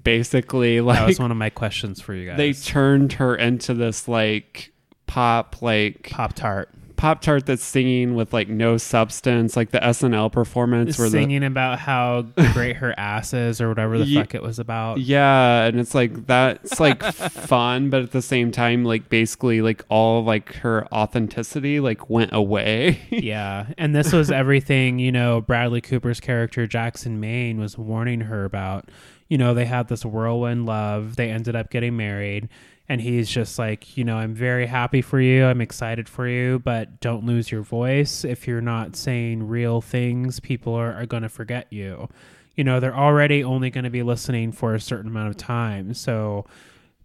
basically, 0.00 0.76
Mm-hmm. 0.76 0.88
That 0.88 1.06
was 1.06 1.18
one 1.20 1.30
of 1.30 1.36
my 1.36 1.50
questions 1.50 2.00
for 2.00 2.14
you 2.14 2.26
guys. 2.28 2.36
they 2.36 2.52
turned 2.52 3.14
her 3.14 3.34
into 3.34 3.74
this 3.74 4.08
like 4.08 4.72
pop, 5.12 5.60
like 5.62 6.10
Pop 6.10 6.32
Tart 6.34 6.70
pop 7.02 7.20
tart 7.20 7.44
that's 7.46 7.64
singing 7.64 8.14
with 8.14 8.32
like 8.32 8.48
no 8.48 8.76
substance, 8.76 9.56
like 9.56 9.72
the 9.72 9.80
SNL 9.80 10.30
performance 10.30 10.96
where 10.96 11.08
the 11.08 11.18
singing 11.18 11.42
about 11.42 11.80
how 11.80 12.22
great 12.52 12.76
her 12.76 12.94
ass 12.96 13.34
is, 13.34 13.60
or 13.60 13.68
whatever 13.68 13.98
the 13.98 14.14
fuck 14.20 14.36
it 14.36 14.42
was 14.42 14.60
about. 14.60 15.00
Yeah, 15.00 15.64
and 15.64 15.80
it's 15.80 15.96
like 15.96 16.28
that's 16.28 16.78
like 16.78 17.02
fun, 17.12 17.90
but 17.90 18.02
at 18.02 18.12
the 18.12 18.22
same 18.22 18.52
time, 18.52 18.84
like 18.84 19.08
basically, 19.08 19.62
like 19.62 19.84
all 19.88 20.22
like 20.22 20.54
her 20.56 20.86
authenticity 20.94 21.80
like 21.80 22.08
went 22.08 22.32
away. 22.32 23.00
yeah, 23.10 23.66
and 23.76 23.96
this 23.96 24.12
was 24.12 24.30
everything 24.30 25.00
you 25.00 25.10
know. 25.10 25.40
Bradley 25.40 25.80
Cooper's 25.80 26.20
character 26.20 26.68
Jackson 26.68 27.18
Maine 27.18 27.58
was 27.58 27.76
warning 27.76 28.20
her 28.20 28.44
about. 28.44 28.88
You 29.28 29.38
know, 29.38 29.54
they 29.54 29.64
had 29.64 29.88
this 29.88 30.04
whirlwind 30.04 30.66
love. 30.66 31.16
They 31.16 31.30
ended 31.30 31.56
up 31.56 31.70
getting 31.70 31.96
married, 31.96 32.50
and 32.88 33.00
he's 33.00 33.30
just 33.30 33.58
like, 33.58 33.96
you 33.96 34.04
know, 34.04 34.16
I'm 34.16 34.34
very 34.34 34.66
happy 34.66 35.00
for 35.02 35.20
you. 35.20 35.44
I'm 35.44 35.60
excited 35.60 36.08
for 36.08 36.26
you, 36.28 36.58
but 36.58 37.00
don't 37.00 37.24
lose 37.24 37.50
your 37.50 37.62
voice. 37.62 38.24
If 38.24 38.46
you're 38.46 38.60
not 38.60 38.96
saying 38.96 39.46
real 39.48 39.80
things, 39.80 40.40
people 40.40 40.74
are, 40.74 40.92
are 40.92 41.06
going 41.06 41.22
to 41.22 41.28
forget 41.28 41.66
you. 41.70 42.08
You 42.56 42.64
know, 42.64 42.80
they're 42.80 42.96
already 42.96 43.42
only 43.42 43.70
going 43.70 43.84
to 43.84 43.90
be 43.90 44.02
listening 44.02 44.52
for 44.52 44.74
a 44.74 44.80
certain 44.80 45.10
amount 45.10 45.28
of 45.28 45.36
time. 45.36 45.94
So 45.94 46.44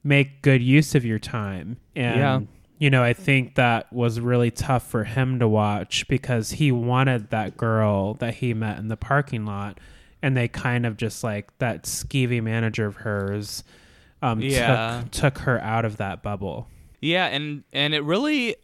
make 0.04 0.42
good 0.42 0.62
use 0.62 0.94
of 0.96 1.06
your 1.06 1.20
time. 1.20 1.78
And 1.96 2.20
Yeah. 2.20 2.40
you 2.80 2.90
know, 2.90 3.04
I 3.04 3.14
think 3.14 3.56
that 3.56 3.92
was 3.94 4.20
really 4.20 4.52
tough 4.52 4.86
for 4.90 5.04
him 5.06 5.40
to 5.40 5.48
watch 5.48 6.08
because 6.08 6.52
he 6.52 6.72
wanted 6.72 7.30
that 7.30 7.56
girl 7.56 8.16
that 8.16 8.36
he 8.36 8.54
met 8.54 8.78
in 8.78 8.88
the 8.90 8.98
parking 8.98 9.46
lot, 9.46 9.80
and 10.22 10.36
they 10.36 10.48
kind 10.48 10.86
of 10.86 10.98
just 10.98 11.24
like 11.24 11.56
that 11.60 11.84
skeevy 11.84 12.42
manager 12.42 12.86
of 12.86 12.98
hers 12.98 13.64
um, 14.22 14.42
Yeah. 14.42 15.02
took 15.04 15.12
took 15.12 15.38
her 15.40 15.62
out 15.62 15.86
of 15.86 15.98
that 15.98 16.24
bubble. 16.24 16.68
Yeah, 17.02 17.28
and 17.28 17.64
and 17.72 17.94
it 17.94 18.04
really 18.04 18.56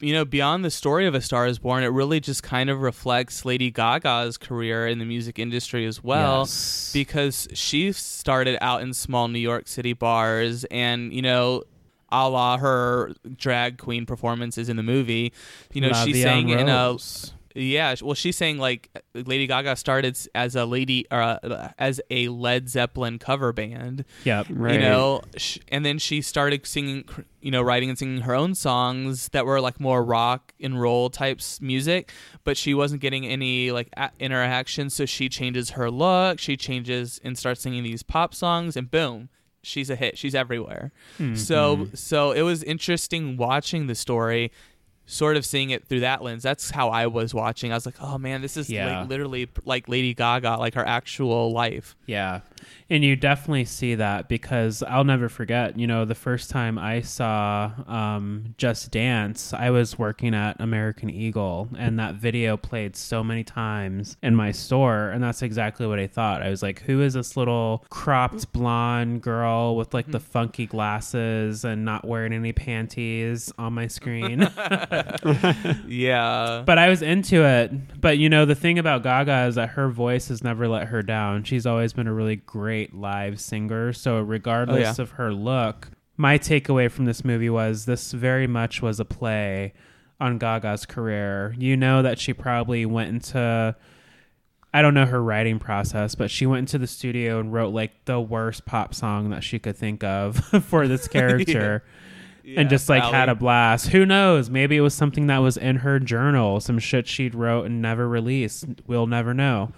you 0.00 0.12
know, 0.12 0.24
beyond 0.24 0.64
the 0.64 0.70
story 0.70 1.06
of 1.06 1.14
A 1.14 1.20
Star 1.20 1.46
is 1.46 1.58
Born, 1.58 1.82
it 1.84 1.88
really 1.88 2.20
just 2.20 2.42
kind 2.42 2.68
of 2.68 2.80
reflects 2.82 3.44
Lady 3.44 3.70
Gaga's 3.70 4.36
career 4.36 4.86
in 4.86 4.98
the 4.98 5.04
music 5.04 5.38
industry 5.38 5.86
as 5.86 6.02
well. 6.02 6.40
Yes. 6.42 6.90
Because 6.92 7.48
she 7.54 7.92
started 7.92 8.58
out 8.60 8.82
in 8.82 8.92
small 8.92 9.28
New 9.28 9.38
York 9.38 9.68
City 9.68 9.92
bars 9.92 10.64
and, 10.64 11.12
you 11.12 11.22
know, 11.22 11.62
a 12.10 12.28
la 12.28 12.58
her 12.58 13.12
drag 13.36 13.78
queen 13.78 14.04
performances 14.04 14.68
in 14.68 14.76
the 14.76 14.82
movie. 14.82 15.32
You 15.72 15.80
know, 15.80 15.88
La 15.88 16.04
she 16.04 16.12
Vie 16.12 16.22
sang 16.22 16.50
en 16.52 16.58
in 16.58 16.68
a 16.68 16.72
Rose. 16.72 17.32
Yeah, 17.54 17.94
well, 18.02 18.14
she's 18.14 18.36
saying 18.36 18.58
like 18.58 18.90
Lady 19.14 19.46
Gaga 19.46 19.76
started 19.76 20.18
as 20.34 20.56
a 20.56 20.64
lady 20.64 21.06
uh, 21.10 21.68
as 21.78 22.00
a 22.10 22.28
Led 22.28 22.68
Zeppelin 22.68 23.18
cover 23.18 23.52
band, 23.52 24.04
Yep. 24.24 24.46
Right. 24.50 24.74
you 24.74 24.80
know, 24.80 25.22
and 25.68 25.84
then 25.86 25.98
she 25.98 26.20
started 26.20 26.66
singing, 26.66 27.04
you 27.40 27.50
know, 27.50 27.62
writing 27.62 27.88
and 27.90 27.98
singing 27.98 28.22
her 28.22 28.34
own 28.34 28.54
songs 28.56 29.28
that 29.28 29.46
were 29.46 29.60
like 29.60 29.78
more 29.78 30.02
rock 30.02 30.52
and 30.60 30.80
roll 30.80 31.10
types 31.10 31.60
music, 31.60 32.12
but 32.42 32.56
she 32.56 32.74
wasn't 32.74 33.00
getting 33.00 33.24
any 33.26 33.70
like 33.70 33.88
a- 33.96 34.10
interaction, 34.18 34.90
so 34.90 35.06
she 35.06 35.28
changes 35.28 35.70
her 35.70 35.90
look, 35.90 36.38
she 36.40 36.56
changes 36.56 37.20
and 37.22 37.38
starts 37.38 37.60
singing 37.62 37.84
these 37.84 38.02
pop 38.02 38.34
songs, 38.34 38.76
and 38.76 38.90
boom. 38.90 39.28
She's 39.66 39.88
a 39.88 39.96
hit. 39.96 40.18
She's 40.18 40.34
everywhere. 40.34 40.92
So 41.36 41.88
so 41.94 42.32
it 42.32 42.42
was 42.42 42.62
interesting 42.62 43.38
watching 43.38 43.86
the 43.86 43.94
story 43.94 44.52
sort 45.06 45.36
of 45.36 45.44
seeing 45.44 45.70
it 45.70 45.86
through 45.86 46.00
that 46.00 46.22
lens. 46.22 46.42
That's 46.42 46.70
how 46.70 46.88
I 46.88 47.06
was 47.06 47.34
watching. 47.34 47.72
I 47.72 47.74
was 47.74 47.84
like, 47.86 47.96
"Oh 48.00 48.16
man, 48.18 48.40
this 48.42 48.56
is 48.56 48.70
Yeah. 48.70 49.00
like 49.00 49.08
literally 49.10 49.48
like 49.64 49.88
Lady 49.88 50.14
Gaga, 50.14 50.56
like 50.58 50.74
her 50.74 50.86
actual 50.86 51.52
life." 51.52 51.94
Yeah. 52.06 52.40
And 52.90 53.02
you 53.02 53.16
definitely 53.16 53.64
see 53.64 53.94
that 53.94 54.28
because 54.28 54.82
I'll 54.82 55.04
never 55.04 55.28
forget, 55.28 55.78
you 55.78 55.86
know, 55.86 56.04
the 56.04 56.14
first 56.14 56.50
time 56.50 56.78
I 56.78 57.00
saw 57.00 57.72
um, 57.86 58.54
Just 58.58 58.90
Dance, 58.90 59.54
I 59.54 59.70
was 59.70 59.98
working 59.98 60.34
at 60.34 60.60
American 60.60 61.08
Eagle 61.08 61.68
and 61.78 61.98
that 61.98 62.16
video 62.16 62.56
played 62.56 62.94
so 62.94 63.24
many 63.24 63.42
times 63.42 64.16
in 64.22 64.34
my 64.34 64.52
store. 64.52 65.08
And 65.08 65.22
that's 65.22 65.42
exactly 65.42 65.86
what 65.86 65.98
I 65.98 66.06
thought. 66.06 66.42
I 66.42 66.50
was 66.50 66.62
like, 66.62 66.82
who 66.82 67.00
is 67.00 67.14
this 67.14 67.36
little 67.36 67.84
cropped 67.88 68.52
blonde 68.52 69.22
girl 69.22 69.76
with 69.76 69.94
like 69.94 70.10
the 70.10 70.20
funky 70.20 70.66
glasses 70.66 71.64
and 71.64 71.84
not 71.84 72.06
wearing 72.06 72.32
any 72.32 72.52
panties 72.52 73.52
on 73.58 73.72
my 73.72 73.86
screen? 73.86 74.48
Yeah. 75.86 76.62
But 76.64 76.78
I 76.78 76.88
was 76.88 77.02
into 77.02 77.44
it. 77.44 78.00
But 78.00 78.18
you 78.18 78.28
know, 78.28 78.44
the 78.44 78.54
thing 78.54 78.78
about 78.78 79.02
Gaga 79.02 79.46
is 79.46 79.54
that 79.54 79.70
her 79.70 79.88
voice 79.88 80.28
has 80.28 80.42
never 80.42 80.68
let 80.68 80.88
her 80.88 81.02
down. 81.02 81.44
She's 81.44 81.66
always 81.66 81.92
been 81.92 82.06
a 82.06 82.12
really 82.12 82.36
great 82.36 82.83
live 82.92 83.40
singer. 83.40 83.92
So 83.92 84.20
regardless 84.20 84.76
Oh, 84.76 84.80
yeah. 84.80 85.02
of 85.02 85.10
her 85.12 85.32
look, 85.32 85.88
my 86.16 86.38
takeaway 86.38 86.90
from 86.90 87.04
this 87.06 87.24
movie 87.24 87.50
was 87.50 87.86
this 87.86 88.12
very 88.12 88.46
much 88.46 88.82
was 88.82 89.00
a 89.00 89.04
play 89.04 89.72
on 90.20 90.38
Gaga's 90.38 90.86
career. 90.86 91.54
You 91.58 91.76
know 91.76 92.02
that 92.02 92.18
she 92.18 92.32
probably 92.32 92.84
went 92.86 93.10
into 93.10 93.76
I 94.72 94.82
don't 94.82 94.94
know 94.94 95.06
her 95.06 95.22
writing 95.22 95.60
process, 95.60 96.16
but 96.16 96.32
she 96.32 96.46
went 96.46 96.58
into 96.60 96.78
the 96.78 96.88
studio 96.88 97.38
and 97.38 97.52
wrote 97.52 97.72
like 97.72 97.92
the 98.06 98.20
worst 98.20 98.66
pop 98.66 98.92
song 98.92 99.30
that 99.30 99.44
she 99.44 99.60
could 99.60 99.76
think 99.76 100.02
of 100.02 100.36
for 100.64 100.88
this 100.88 101.06
character 101.08 101.84
and 102.44 102.68
just 102.68 102.88
like 102.88 103.02
had 103.04 103.28
a 103.28 103.34
blast. 103.36 103.88
Who 103.88 104.04
knows? 104.04 104.50
Maybe 104.50 104.76
it 104.76 104.80
was 104.80 104.92
something 104.92 105.28
that 105.28 105.38
was 105.38 105.56
in 105.56 105.76
her 105.76 105.98
journal, 106.00 106.58
some 106.60 106.78
shit 106.80 107.06
she'd 107.06 107.34
wrote 107.36 107.64
and 107.66 107.80
never 107.80 108.08
released. 108.08 108.66
We'll 108.86 109.06
never 109.06 109.32
know. 109.32 109.72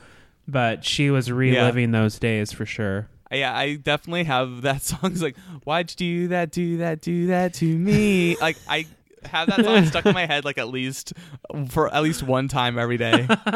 But 0.48 0.85
she 0.85 1.11
was 1.11 1.30
reliving 1.30 1.90
those 1.90 2.18
days 2.18 2.52
for 2.52 2.64
sure. 2.66 3.09
yeah, 3.32 3.56
I 3.56 3.74
definitely 3.76 4.24
have 4.24 4.62
that 4.62 4.82
song. 4.90 5.12
It's 5.12 5.22
like, 5.22 5.37
why'd 5.64 5.90
you 5.90 5.96
do 5.96 6.28
that, 6.28 6.50
do 6.52 6.76
that, 6.78 7.00
do 7.00 7.26
that 7.28 7.54
to 7.54 7.64
me? 7.78 8.37
like 8.40 8.56
I 8.68 8.87
have 9.24 9.48
that 9.48 9.64
song 9.64 9.85
stuck 9.87 10.06
in 10.06 10.14
my 10.14 10.24
head 10.26 10.44
like 10.44 10.56
at 10.59 10.68
least 10.68 11.12
for 11.68 11.92
at 11.92 12.02
least 12.04 12.22
one 12.22 12.46
time 12.46 12.78
every 12.78 12.96
day. 12.96 13.26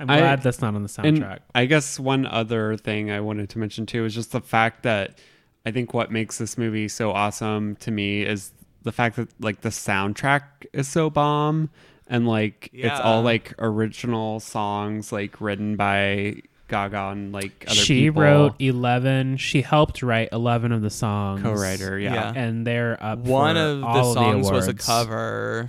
I'm 0.00 0.10
I- 0.10 0.18
glad 0.18 0.42
that's 0.42 0.60
not 0.60 0.74
on 0.74 0.82
the 0.82 0.88
soundtrack. 0.88 1.40
I 1.54 1.66
guess 1.66 2.00
one 2.00 2.26
other 2.26 2.76
thing 2.76 3.10
I 3.10 3.20
wanted 3.20 3.50
to 3.50 3.58
mention 3.58 3.86
too 3.86 4.04
is 4.04 4.14
just 4.14 4.32
the 4.32 4.40
fact 4.40 4.82
that 4.82 5.18
I 5.64 5.70
think 5.70 5.94
what 5.94 6.10
makes 6.10 6.38
this 6.38 6.58
movie 6.58 6.88
so 6.88 7.12
awesome 7.12 7.76
to 7.76 7.90
me 7.90 8.22
is 8.22 8.52
the 8.82 8.92
fact 8.92 9.16
that 9.16 9.28
like 9.40 9.60
the 9.60 9.68
soundtrack 9.68 10.42
is 10.72 10.88
so 10.88 11.08
bomb 11.08 11.70
and 12.12 12.28
like 12.28 12.70
it's 12.72 13.00
all 13.00 13.22
like 13.22 13.54
original 13.58 14.38
songs 14.38 15.10
like 15.12 15.40
written 15.40 15.74
by 15.76 16.36
Gaga 16.68 17.08
and 17.10 17.32
like 17.32 17.64
other 17.66 17.74
she 17.74 18.02
people. 18.06 18.22
wrote 18.22 18.54
11 18.60 19.36
she 19.38 19.62
helped 19.62 20.02
write 20.02 20.28
11 20.32 20.72
of 20.72 20.80
the 20.82 20.90
songs 20.90 21.42
co-writer. 21.42 21.98
Yeah. 21.98 22.14
Yeah. 22.14 22.32
and 22.34 22.66
they're 22.66 22.96
up 23.02 23.18
One 23.18 23.56
for 23.56 23.60
of 23.60 23.80
the 23.80 23.86
all 23.86 24.14
songs 24.14 24.46
the 24.46 24.52
was 24.54 24.66
a 24.68 24.70
awards. 24.70 24.86
cover. 24.86 25.66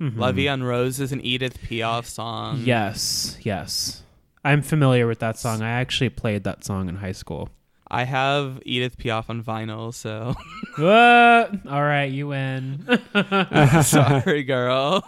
Mhm. 0.00 0.16
La 0.18 0.30
Vie 0.32 0.48
en 0.48 0.62
Rose 0.62 1.00
is 1.00 1.10
an 1.12 1.20
Edith 1.24 1.58
Piaf 1.62 2.04
song. 2.04 2.60
yes 2.64 3.36
yes 3.42 4.02
i'm 4.44 4.62
familiar 4.62 5.06
with 5.06 5.18
that 5.20 5.38
song 5.38 5.60
i 5.62 5.70
actually 5.70 6.08
played 6.10 6.44
that 6.44 6.64
song 6.64 6.88
in 6.88 6.96
high 6.96 7.12
school 7.12 7.48
I 7.88 8.04
have 8.04 8.60
Edith 8.64 8.98
Piaf 8.98 9.30
on 9.30 9.42
vinyl, 9.42 9.94
so 9.94 10.34
what 10.76 11.66
all 11.70 11.82
right 11.82 12.10
you 12.10 12.28
win 12.28 12.84
sorry, 13.82 14.42
girl. 14.44 15.04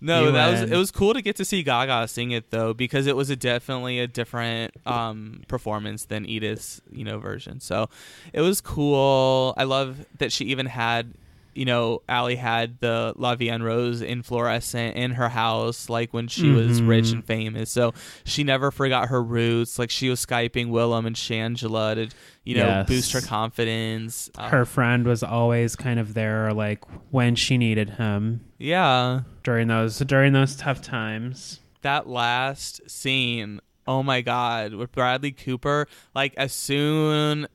no, 0.00 0.24
You 0.26 0.32
that 0.32 0.50
was 0.50 0.70
it 0.70 0.76
was 0.76 0.90
cool 0.90 1.14
to 1.14 1.22
get 1.22 1.36
to 1.36 1.44
see 1.44 1.62
Gaga 1.62 2.08
sing 2.08 2.30
it 2.30 2.50
though, 2.50 2.72
because 2.74 3.06
it 3.06 3.14
was 3.16 3.30
a 3.30 3.36
definitely 3.36 3.98
a 3.98 4.06
different 4.06 4.74
um, 4.86 5.42
performance 5.48 6.06
than 6.06 6.24
Edith's 6.26 6.80
you 6.90 7.04
know 7.04 7.18
version. 7.18 7.60
So 7.60 7.88
it 8.32 8.40
was 8.40 8.60
cool. 8.60 9.54
I 9.56 9.64
love 9.64 10.06
that 10.18 10.32
she 10.32 10.46
even 10.46 10.66
had. 10.66 11.12
You 11.54 11.64
know, 11.66 12.00
Allie 12.08 12.36
had 12.36 12.78
the 12.80 13.12
La 13.16 13.34
Vie 13.34 13.50
en 13.50 13.62
Rose 13.62 14.00
in 14.02 14.22
fluorescent 14.22 14.96
in 14.96 15.10
her 15.12 15.28
house, 15.28 15.88
like 15.90 16.12
when 16.14 16.28
she 16.28 16.50
was 16.50 16.80
Mhm. 16.80 16.88
rich 16.88 17.10
and 17.12 17.24
famous. 17.24 17.70
So 17.70 17.92
she 18.24 18.42
never 18.44 18.70
forgot 18.70 19.08
her 19.08 19.22
roots. 19.22 19.78
Like 19.78 19.90
she 19.90 20.08
was 20.08 20.24
skyping 20.24 20.68
Willam 20.68 21.06
and 21.06 21.14
Shangela 21.16 21.94
to, 21.94 22.08
you 22.44 22.56
know, 22.56 22.66
Yes. 22.66 22.88
boost 22.88 23.12
her 23.12 23.20
confidence. 23.20 24.30
Her 24.38 24.64
friend 24.64 25.06
was 25.06 25.22
always 25.22 25.76
kind 25.76 26.00
of 26.00 26.14
there 26.14 26.52
like 26.54 26.80
when 27.10 27.34
she 27.34 27.58
needed 27.58 27.90
him 27.90 28.40
yeah. 28.58 29.20
during 29.42 29.68
those 29.68 29.98
during 29.98 30.32
those 30.32 30.56
tough 30.56 30.80
times 30.80 31.60
that 31.82 32.08
last 32.08 32.80
scene, 32.88 33.60
oh 33.86 34.02
my 34.02 34.20
god, 34.20 34.72
with 34.74 34.92
Bradley 34.92 35.32
Cooper, 35.32 35.86
like 36.14 36.32
as 36.36 36.52
soon 36.52 37.46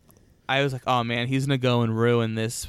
I 0.49 0.61
was 0.63 0.71
like, 0.73 0.83
oh 0.85 1.03
man, 1.03 1.27
he's 1.27 1.45
gonna 1.45 1.57
go 1.57 1.81
and 1.81 1.97
ruin 1.97 2.35
this 2.35 2.67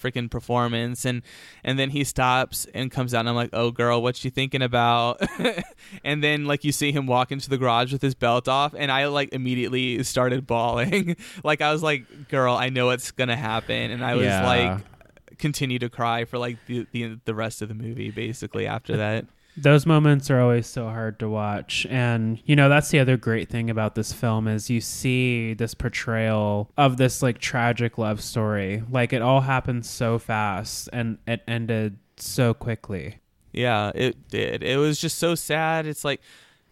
freaking 0.00 0.30
performance 0.30 1.04
and 1.04 1.22
and 1.64 1.78
then 1.78 1.90
he 1.90 2.04
stops 2.04 2.66
and 2.74 2.90
comes 2.90 3.14
out 3.14 3.20
and 3.20 3.28
I'm 3.28 3.34
like, 3.34 3.50
"Oh 3.52 3.70
girl, 3.70 4.02
what 4.02 4.24
you 4.24 4.30
thinking 4.30 4.62
about?" 4.62 5.20
and 6.04 6.22
then 6.22 6.44
like 6.46 6.64
you 6.64 6.72
see 6.72 6.92
him 6.92 7.06
walk 7.06 7.32
into 7.32 7.50
the 7.50 7.58
garage 7.58 7.92
with 7.92 8.02
his 8.02 8.14
belt 8.14 8.48
off 8.48 8.74
and 8.76 8.90
I 8.92 9.06
like 9.06 9.32
immediately 9.32 10.02
started 10.02 10.46
bawling. 10.46 11.16
like 11.44 11.60
I 11.60 11.72
was 11.72 11.82
like, 11.82 12.28
"Girl, 12.28 12.54
I 12.54 12.68
know 12.68 12.86
what's 12.86 13.10
going 13.10 13.28
to 13.28 13.36
happen." 13.36 13.90
And 13.90 14.04
I 14.04 14.14
was 14.14 14.26
Yeah. 14.26 14.46
like 14.46 14.84
continue 15.38 15.78
to 15.78 15.88
cry 15.88 16.24
for 16.24 16.36
like 16.38 16.56
the, 16.66 16.86
the 16.92 17.18
the 17.24 17.34
rest 17.34 17.62
of 17.62 17.68
the 17.68 17.74
movie 17.74 18.10
basically 18.10 18.66
after 18.66 18.96
that. 18.96 19.24
Those 19.62 19.86
moments 19.86 20.30
are 20.30 20.40
always 20.40 20.66
so 20.66 20.84
hard 20.86 21.18
to 21.18 21.28
watch 21.28 21.86
and 21.90 22.40
you 22.44 22.54
know 22.56 22.68
that's 22.68 22.90
the 22.90 22.98
other 22.98 23.16
great 23.16 23.48
thing 23.48 23.70
about 23.70 23.94
this 23.94 24.12
film 24.12 24.46
is 24.48 24.70
you 24.70 24.80
see 24.80 25.54
this 25.54 25.74
portrayal 25.74 26.70
of 26.76 26.96
this 26.96 27.22
like 27.22 27.38
tragic 27.38 27.98
love 27.98 28.20
story 28.22 28.82
like 28.90 29.12
it 29.12 29.22
all 29.22 29.40
happened 29.42 29.84
so 29.84 30.18
fast 30.18 30.88
and 30.92 31.18
it 31.26 31.42
ended 31.46 31.98
so 32.16 32.52
quickly 32.54 33.18
Yeah, 33.52 33.90
it 33.94 34.28
did. 34.28 34.62
It 34.62 34.76
was 34.76 35.00
just 35.00 35.18
so 35.18 35.34
sad. 35.34 35.86
It's 35.86 36.04
like, 36.04 36.20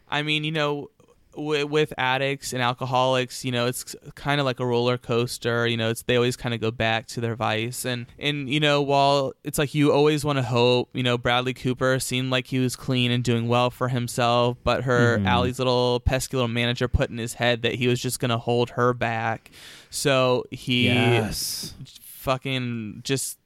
I 0.09 0.23
mean, 0.23 0.45
you 0.45 0.53
know, 0.53 0.91
w- 1.37 1.67
with 1.67 1.93
addicts 1.97 2.53
and 2.53 2.61
alcoholics, 2.63 3.45
you 3.45 3.53
know, 3.53 3.67
it's 3.67 3.95
kind 4.17 4.41
of 4.41 4.45
like 4.47 4.59
a 4.59 4.67
roller 4.67 4.99
coaster. 4.99 5.67
You 5.67 5.77
know, 5.77 5.91
it's 5.91 6.03
they 6.03 6.17
always 6.17 6.37
kind 6.37 6.55
of 6.55 6.61
go 6.61 6.71
back 6.71 7.07
to 7.09 7.21
their 7.21 7.37
vice, 7.37 7.85
and 7.85 8.07
and 8.19 8.49
you 8.51 8.59
know, 8.59 8.83
while 8.83 9.33
it's 9.45 9.59
like 9.59 9.75
you 9.75 9.93
always 9.93 10.25
want 10.25 10.39
to 10.39 10.43
hope, 10.43 10.89
you 10.95 11.03
know, 11.05 11.17
Bradley 11.17 11.55
Cooper 11.55 11.99
seemed 12.01 12.31
like 12.31 12.49
he 12.49 12.59
was 12.59 12.75
clean 12.75 13.11
and 13.11 13.23
doing 13.23 13.47
well 13.49 13.71
for 13.71 13.89
himself, 13.89 14.57
but 14.65 14.83
her 14.85 15.19
Mhm. 15.19 15.27
Allie's 15.27 15.59
little 15.59 16.01
pesky 16.01 16.37
little 16.37 16.49
manager 16.49 16.89
put 16.89 17.11
in 17.11 17.19
his 17.19 17.35
head 17.35 17.63
that 17.63 17.77
he 17.77 17.87
was 17.87 18.01
just 18.01 18.19
gonna 18.19 18.39
hold 18.39 18.71
her 18.71 18.93
back, 18.93 19.51
so 19.91 20.45
he 20.51 20.87
yes 20.87 21.75
fucking 22.03 23.01
just 23.05 23.39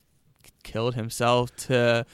killed 0.63 0.95
himself 0.95 1.55
to, 1.57 2.07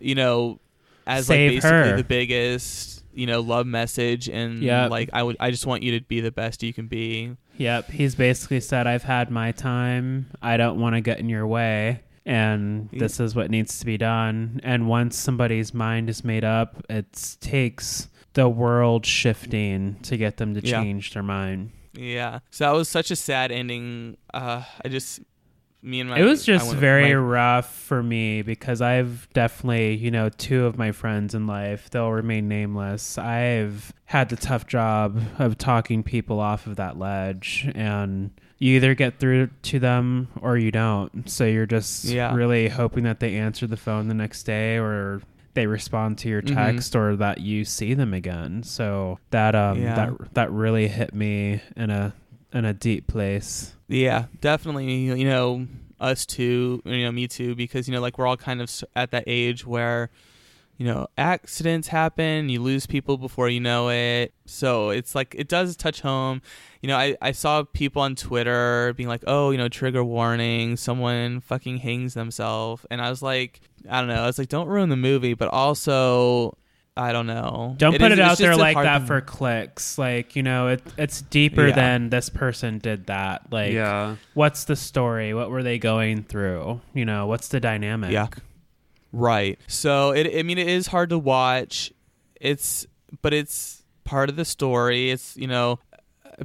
you 0.00 0.14
know, 0.14 0.60
as 1.06 1.26
Save 1.26 1.52
like 1.52 1.62
basically 1.62 1.90
her. 1.90 1.96
the 1.96 2.04
biggest, 2.04 3.01
you 3.14 3.26
know, 3.26 3.40
love 3.40 3.66
message 3.66 4.28
and 4.28 4.62
Yep. 4.62 4.90
like 4.90 5.10
I 5.12 5.22
would 5.22 5.36
I 5.40 5.50
just 5.50 5.66
want 5.66 5.82
you 5.82 5.98
to 5.98 6.04
be 6.06 6.20
the 6.20 6.32
best 6.32 6.62
you 6.62 6.72
can 6.72 6.86
be. 6.86 7.36
yep 7.58 7.90
he's 7.90 8.14
basically 8.14 8.60
said 8.60 8.86
i've 8.86 9.02
had 9.02 9.30
my 9.30 9.52
time 9.52 10.26
i 10.40 10.56
don't 10.56 10.80
want 10.80 10.94
to 10.96 11.00
get 11.02 11.18
in 11.20 11.28
your 11.28 11.46
way 11.46 12.00
and 12.24 12.88
this 12.92 13.20
is 13.20 13.34
what 13.34 13.50
needs 13.50 13.78
to 13.80 13.84
be 13.84 13.98
done 13.98 14.58
and 14.64 14.88
once 14.88 15.16
somebody's 15.18 15.74
mind 15.74 16.08
is 16.08 16.24
made 16.24 16.44
up 16.44 16.82
it 16.88 17.36
takes 17.42 18.08
the 18.32 18.48
world 18.48 19.04
shifting 19.04 19.96
to 20.02 20.16
get 20.16 20.38
them 20.38 20.54
to 20.54 20.60
Yeah. 20.66 20.80
change 20.82 21.12
their 21.12 21.22
mind 21.22 21.70
Yeah. 21.94 22.38
So 22.50 22.64
that 22.64 22.72
was 22.74 22.88
such 22.88 23.10
a 23.10 23.16
sad 23.16 23.52
ending. 23.52 24.16
Uh 24.32 24.62
I 24.82 24.88
just 24.88 25.20
me 25.82 26.00
and 26.00 26.08
my 26.10 26.18
it 26.20 26.24
was 26.24 26.44
just 26.44 26.72
very 26.74 27.08
my- 27.08 27.14
rough 27.14 27.74
for 27.74 28.02
me 28.02 28.42
because 28.42 28.80
I've 28.80 29.28
definitely, 29.32 29.96
you 29.96 30.10
know, 30.10 30.28
two 30.28 30.64
of 30.64 30.78
my 30.78 30.92
friends 30.92 31.34
in 31.34 31.46
life, 31.46 31.90
they'll 31.90 32.10
remain 32.12 32.48
nameless. 32.48 33.18
I've 33.18 33.92
had 34.04 34.28
the 34.28 34.36
tough 34.36 34.66
job 34.66 35.20
of 35.38 35.58
talking 35.58 36.02
people 36.02 36.38
off 36.40 36.66
of 36.66 36.76
that 36.76 36.98
ledge 36.98 37.68
and 37.74 38.30
you 38.58 38.76
either 38.76 38.94
get 38.94 39.18
through 39.18 39.48
to 39.62 39.80
them 39.80 40.28
or 40.40 40.56
you 40.56 40.70
don't. 40.70 41.28
So 41.28 41.44
you're 41.44 41.66
just 41.66 42.04
Yeah. 42.04 42.32
really 42.34 42.68
hoping 42.68 43.02
that 43.04 43.18
they 43.18 43.34
answer 43.36 43.66
the 43.66 43.76
phone 43.76 44.06
the 44.06 44.14
next 44.14 44.44
day 44.44 44.78
or 44.78 45.20
they 45.54 45.66
respond 45.66 46.16
to 46.18 46.28
your 46.28 46.42
Mhm. 46.42 46.54
text 46.54 46.94
or 46.96 47.16
that 47.16 47.40
you 47.40 47.64
see 47.64 47.92
them 47.92 48.14
again. 48.14 48.62
So 48.62 49.18
that 49.30 49.54
um 49.56 49.82
Yeah. 49.82 49.96
that 49.96 50.34
that 50.34 50.50
really 50.52 50.86
hit 50.88 51.12
me 51.12 51.60
in 51.76 51.90
a 51.90 52.14
in 52.52 52.64
a 52.64 52.72
deep 52.72 53.06
place. 53.06 53.74
Yeah, 53.88 54.26
definitely. 54.40 54.92
You 54.92 55.24
know, 55.24 55.66
us 56.00 56.26
too. 56.26 56.82
You 56.84 57.04
know, 57.04 57.12
me 57.12 57.28
too. 57.28 57.54
Because 57.54 57.88
you 57.88 57.94
know, 57.94 58.00
like 58.00 58.18
we're 58.18 58.26
all 58.26 58.36
kind 58.36 58.60
of 58.60 58.70
at 58.94 59.10
that 59.12 59.24
age 59.26 59.66
where, 59.66 60.10
you 60.76 60.86
know, 60.86 61.06
accidents 61.16 61.88
happen. 61.88 62.48
You 62.48 62.60
lose 62.60 62.86
people 62.86 63.18
before 63.18 63.48
you 63.48 63.60
know 63.60 63.90
it. 63.90 64.34
So 64.46 64.90
it's 64.90 65.14
like 65.14 65.34
it 65.38 65.48
does 65.48 65.76
touch 65.76 66.00
home. 66.00 66.42
You 66.80 66.88
know, 66.88 66.96
I 66.96 67.16
I 67.20 67.32
saw 67.32 67.64
people 67.64 68.02
on 68.02 68.16
Twitter 68.16 68.92
being 68.96 69.08
like, 69.08 69.24
"Oh, 69.26 69.50
you 69.50 69.58
know, 69.58 69.68
trigger 69.68 70.04
warning. 70.04 70.76
Someone 70.76 71.40
fucking 71.40 71.78
hangs 71.78 72.14
themselves," 72.14 72.84
and 72.90 73.00
I 73.00 73.10
was 73.10 73.22
like, 73.22 73.60
I 73.88 74.00
don't 74.00 74.08
know. 74.08 74.22
I 74.22 74.26
was 74.26 74.38
like, 74.38 74.48
don't 74.48 74.68
ruin 74.68 74.88
the 74.88 74.96
movie, 74.96 75.34
but 75.34 75.48
also. 75.48 76.56
I 76.96 77.12
don't 77.12 77.26
know. 77.26 77.74
Don't 77.78 77.98
put 77.98 78.12
is- 78.12 78.18
it 78.18 78.22
out 78.22 78.36
there 78.38 78.54
like 78.56 78.76
that 78.76 78.98
to- 79.00 79.06
for 79.06 79.20
clicks. 79.22 79.96
Like, 79.96 80.36
you 80.36 80.42
know, 80.42 80.68
it 80.68 80.82
it's 80.98 81.22
deeper 81.22 81.68
Yeah. 81.68 81.74
than 81.74 82.10
this 82.10 82.28
person 82.28 82.78
did 82.78 83.06
that. 83.06 83.46
Like, 83.50 83.72
yeah. 83.72 84.16
what's 84.34 84.64
the 84.64 84.76
story? 84.76 85.32
What 85.32 85.50
were 85.50 85.62
they 85.62 85.78
going 85.78 86.22
through? 86.22 86.80
You 86.92 87.04
know, 87.06 87.26
what's 87.26 87.48
the 87.48 87.60
dynamic? 87.60 88.10
Yeah. 88.12 88.26
Right. 89.12 89.58
So 89.66 90.10
it 90.10 90.38
I 90.38 90.42
mean 90.42 90.58
it 90.58 90.68
is 90.68 90.86
hard 90.86 91.10
to 91.10 91.18
watch. 91.18 91.92
It's 92.40 92.86
but 93.22 93.32
it's 93.32 93.82
part 94.04 94.28
of 94.28 94.36
the 94.36 94.44
story. 94.44 95.10
It's, 95.10 95.36
you 95.36 95.46
know, 95.46 95.78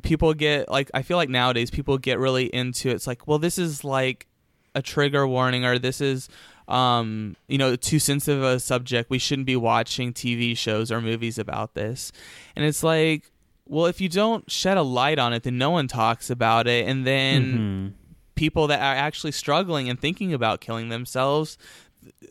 people 0.02 0.34
get 0.34 0.70
like 0.70 0.90
I 0.94 1.02
feel 1.02 1.18
like 1.18 1.30
nowadays 1.30 1.72
people 1.72 1.98
get 1.98 2.20
really 2.20 2.46
into 2.46 2.90
it. 2.90 2.94
it's 2.94 3.08
like, 3.08 3.28
well, 3.28 3.40
this 3.40 3.58
is 3.58 3.84
like 3.84 4.28
a 4.76 4.82
trigger 4.82 5.28
warning 5.28 5.66
or 5.66 5.80
this 5.80 6.02
is 6.02 6.30
um, 6.68 7.36
you 7.48 7.58
know, 7.58 7.76
too 7.76 8.00
sensitive 8.00 8.44
a 8.44 8.60
subject. 8.60 9.10
We 9.10 9.20
shouldn't 9.20 9.46
be 9.46 9.56
watching 9.56 10.14
TV 10.14 10.58
shows 10.58 10.92
or 10.92 11.02
movies 11.02 11.38
about 11.38 11.74
this. 11.74 12.12
And 12.56 12.66
it's 12.66 12.84
like, 12.84 13.32
well, 13.68 13.86
if 13.86 14.02
you 14.02 14.10
don't 14.10 14.50
shed 14.52 14.78
a 14.78 14.82
light 14.82 15.20
on 15.20 15.34
it, 15.34 15.44
then 15.44 15.58
no 15.58 15.70
one 15.72 15.88
talks 15.88 16.30
about 16.30 16.68
it 16.68 16.88
and 16.88 17.06
then 17.06 17.94
Mhm. 17.94 17.94
people 18.36 18.68
that 18.68 18.80
are 18.80 18.96
actually 18.96 19.32
struggling 19.32 19.90
and 19.90 20.00
thinking 20.00 20.34
about 20.34 20.62
killing 20.62 20.90
themselves 20.90 21.58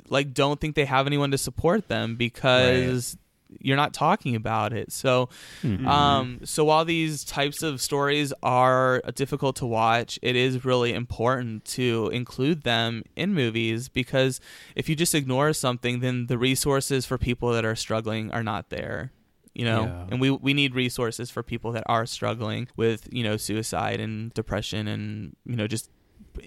like 0.09 0.33
don't 0.33 0.61
think 0.61 0.75
they 0.75 0.85
have 0.87 1.07
anyone 1.07 1.31
to 1.33 1.37
support 1.39 1.89
them 1.89 2.15
because 2.17 3.17
you're 3.61 3.77
not 3.77 3.93
talking 3.95 4.35
about 4.35 4.73
it 4.73 4.91
so 4.93 5.29
Mhm. 5.63 5.87
um 5.87 6.41
so 6.45 6.65
while 6.65 6.85
these 6.85 7.23
types 7.25 7.63
of 7.63 7.81
stories 7.81 8.33
are 8.43 9.01
difficult 9.15 9.57
to 9.57 9.67
watch 9.67 10.19
it 10.23 10.35
is 10.37 10.65
really 10.65 10.93
important 10.93 11.65
to 11.65 12.09
include 12.13 12.63
them 12.63 13.03
in 13.15 13.35
movies 13.35 13.89
because 13.89 14.41
if 14.75 14.89
you 14.89 14.97
just 14.97 15.15
ignore 15.15 15.53
something 15.53 16.01
then 16.01 16.27
the 16.27 16.39
resources 16.39 17.07
for 17.07 17.17
people 17.19 17.53
that 17.53 17.65
are 17.65 17.77
struggling 17.77 18.31
are 18.33 18.43
not 18.43 18.71
there 18.71 19.13
you 19.55 19.65
know 19.65 19.85
Yeah. 19.85 20.07
and 20.11 20.21
we 20.21 20.31
we 20.31 20.53
need 20.53 20.75
resources 20.75 21.31
for 21.31 21.43
people 21.43 21.71
that 21.73 21.85
are 21.87 22.05
struggling 22.05 22.69
with 22.77 23.09
you 23.13 23.23
know 23.23 23.37
suicide 23.37 24.01
and 24.01 24.35
depression 24.35 24.89
and 24.89 25.37
you 25.47 25.57
know 25.57 25.67
just 25.69 25.89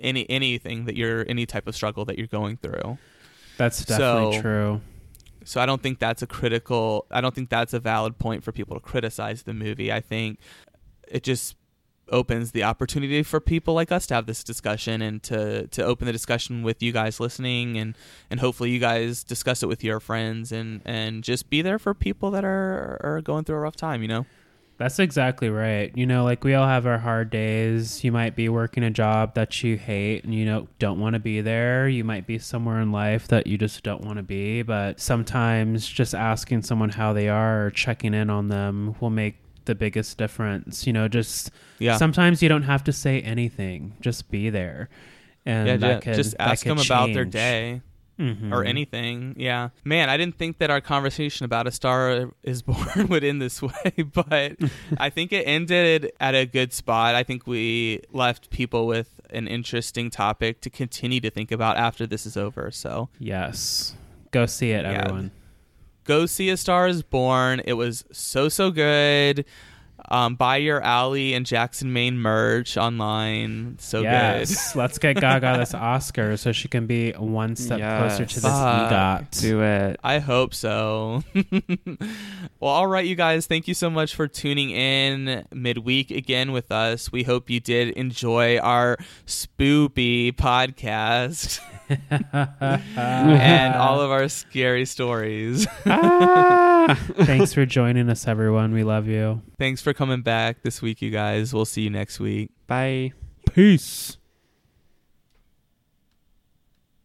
any 0.02 0.30
anything 0.30 0.86
that 0.86 0.96
you're 0.96 1.26
any 1.30 1.46
type 1.46 1.66
of 1.68 1.76
struggle 1.76 2.06
that 2.06 2.18
you're 2.18 2.28
going 2.28 2.58
through 2.58 2.98
That's 3.58 3.84
definitely 3.84 4.36
So- 4.38 4.42
true. 4.42 4.82
So 5.50 5.60
I 5.60 5.66
don't 5.66 5.82
think 5.82 5.98
that's 5.98 6.22
a 6.22 6.28
critical. 6.28 7.08
I 7.10 7.22
don't 7.22 7.34
think 7.34 7.50
that's 7.50 7.74
a 7.74 7.80
valid 7.80 8.20
point 8.20 8.44
for 8.44 8.52
people 8.52 8.76
to 8.76 8.80
criticize 8.80 9.42
the 9.42 9.54
movie. 9.56 9.92
I 9.92 10.00
think 10.00 10.38
it 11.08 11.24
just 11.24 11.56
opens 12.10 12.52
the 12.52 12.64
opportunity 12.64 13.24
for 13.24 13.40
people 13.40 13.74
like 13.74 13.92
us 13.92 14.06
to 14.08 14.14
have 14.14 14.28
this 14.28 14.44
discussion 14.44 15.02
and 15.02 15.24
to 15.24 15.66
to 15.70 15.84
open 15.84 16.06
the 16.06 16.12
discussion 16.12 16.62
with 16.62 16.84
you 16.84 16.92
guys 16.92 17.20
listening 17.20 17.80
and 17.80 17.98
and 18.30 18.40
hopefully 18.40 18.70
you 18.70 18.80
guys 18.80 19.24
discuss 19.24 19.64
it 19.64 19.66
with 19.66 19.84
your 19.84 20.00
friends 20.00 20.52
and 20.52 20.84
and 20.86 21.24
just 21.24 21.50
be 21.50 21.64
there 21.64 21.80
for 21.80 21.96
people 21.96 22.30
that 22.30 22.46
are 22.46 23.00
are 23.04 23.20
going 23.20 23.44
through 23.44 23.56
a 23.56 23.60
rough 23.60 23.76
time. 23.76 24.04
You 24.04 24.08
know. 24.08 24.26
That's 24.80 24.98
exactly 24.98 25.50
right. 25.50 25.92
You 25.94 26.06
know, 26.06 26.24
like 26.24 26.46
we 26.46 26.54
all 26.54 26.66
have 26.66 26.88
our 26.88 26.98
hard 26.98 27.30
days. 27.30 28.02
You 28.02 28.14
might 28.14 28.34
be 28.34 28.48
working 28.48 28.82
a 28.84 28.90
job 28.90 29.36
that 29.36 29.62
you 29.62 29.76
hate 29.78 30.24
and 30.24 30.34
you 30.34 30.46
know 30.46 30.70
don't 30.80 31.00
want 31.02 31.16
to 31.16 31.20
be 31.20 31.42
there. 31.42 31.90
You 31.90 32.06
might 32.06 32.26
be 32.26 32.40
somewhere 32.40 32.80
in 32.80 32.92
life 32.94 33.28
that 33.28 33.46
you 33.46 33.58
just 33.58 33.84
don't 33.84 34.06
want 34.06 34.18
to 34.18 34.24
be, 34.24 34.62
but 34.62 35.00
sometimes 35.02 35.86
just 35.86 36.16
asking 36.16 36.62
someone 36.62 36.90
how 36.90 37.12
they 37.12 37.28
are 37.28 37.66
or 37.66 37.72
checking 37.72 38.14
in 38.14 38.30
on 38.30 38.48
them 38.48 38.96
will 39.02 39.10
make 39.10 39.36
the 39.66 39.76
biggest 39.76 40.18
difference. 40.18 40.88
You 40.88 40.94
know, 40.94 41.10
just 41.10 41.52
Yeah. 41.80 41.98
sometimes 41.98 42.42
you 42.42 42.48
don't 42.48 42.64
have 42.64 42.86
to 42.86 42.94
say 42.94 43.20
anything. 43.22 43.98
Just 44.00 44.32
be 44.32 44.50
there. 44.50 44.88
And 45.46 45.68
yeah, 45.68 45.76
that 45.78 46.04
ju- 46.04 46.12
could, 46.12 46.16
just 46.16 46.36
ask 46.40 46.66
them 46.66 46.80
about 46.80 47.14
their 47.14 47.26
day 47.26 47.82
Mhm. 48.20 48.52
or 48.52 48.64
anything. 48.66 49.36
Yeah, 49.38 49.70
man, 49.86 50.10
I 50.10 50.18
didn't 50.18 50.38
think 50.38 50.58
that 50.58 50.70
our 50.70 50.82
conversation 50.82 51.46
about 51.46 51.68
A 51.68 51.72
Star 51.72 52.32
Is 52.44 52.62
Born 52.62 53.08
would 53.08 53.24
end 53.24 53.42
this 53.42 53.62
way, 53.62 53.94
but 54.14 54.58
I 54.98 55.10
think 55.10 55.32
it 55.32 55.44
ended 55.48 56.12
at 56.20 56.36
a 56.36 56.46
good 56.46 56.74
spot. 56.74 57.16
I 57.16 57.24
think 57.24 57.48
we 57.48 58.02
left 58.12 58.50
people 58.50 58.86
with 58.88 59.20
an 59.30 59.48
interesting 59.48 60.10
topic 60.10 60.60
to 60.62 60.70
continue 60.70 61.20
to 61.22 61.30
think 61.30 61.52
about 61.52 61.78
after 61.78 62.06
this 62.06 62.26
is 62.26 62.36
over. 62.36 62.72
So 62.72 63.10
Yes. 63.20 63.96
Go 64.32 64.46
see 64.46 64.72
it, 64.72 64.84
Yeah. 64.84 64.92
everyone. 65.06 65.32
go 66.04 66.26
see 66.26 66.50
A 66.50 66.58
Star 66.58 66.88
Is 66.88 67.04
Born. 67.04 67.62
It 67.66 67.74
was 67.74 68.04
so 68.12 68.50
so 68.50 68.72
good. 68.72 69.46
Um, 70.10 70.36
buy 70.36 70.58
your 70.58 70.82
Ally 70.82 71.34
and 71.36 71.46
Jackson 71.46 71.94
Maine 71.94 72.18
merch 72.18 72.78
online. 72.78 73.78
So 73.80 74.00
good. 74.00 74.06
yes. 74.06 74.76
Let's 74.76 74.98
get 74.98 75.18
Gaga 75.22 75.58
this 75.60 75.74
Oscar 75.76 76.36
so 76.36 76.52
she 76.52 76.68
can 76.68 76.88
be 76.88 77.12
one 77.12 77.56
step 77.56 77.78
closer 77.80 78.26
to 78.26 78.34
Yes. 78.34 78.34
this 78.36 78.44
Fuck. 78.44 78.92
EGOT. 78.92 79.42
Do 79.42 79.62
it. 79.62 80.00
I 80.04 80.18
hope 80.20 80.54
so. 80.56 81.24
well, 82.60 82.72
all 82.74 82.88
right, 82.88 83.06
you 83.06 83.16
guys. 83.16 83.46
Thank 83.46 83.68
you 83.68 83.74
so 83.74 83.90
much 83.90 84.16
for 84.16 84.28
tuning 84.28 84.72
in 84.72 85.46
midweek 85.54 86.12
again 86.12 86.52
with 86.52 86.72
us. 86.72 87.12
We 87.12 87.24
hope 87.24 87.50
you 87.50 87.60
did 87.60 87.90
enjoy 87.92 88.58
our 88.58 88.98
spoopy 89.28 90.34
podcast 90.34 91.60
and 92.10 93.76
all 93.76 94.02
of 94.02 94.12
our 94.12 94.30
scary 94.30 94.86
stories. 94.86 95.68
Ah! 95.86 96.98
Thanks 97.22 97.54
for 97.54 97.66
joining 97.66 98.10
us, 98.10 98.28
everyone. 98.28 98.74
We 98.74 98.84
love 98.84 99.08
you. 99.08 99.42
Thanks 99.58 99.82
for 99.82 99.94
coming 99.94 100.22
back 100.22 100.62
this 100.62 100.82
week, 100.82 101.02
you 101.02 101.12
guys. 101.12 101.54
We'll 101.54 101.66
see 101.66 101.82
you 101.82 101.90
next 101.90 102.20
week. 102.20 102.52
Bye. 102.68 103.14
Peace. 103.52 104.19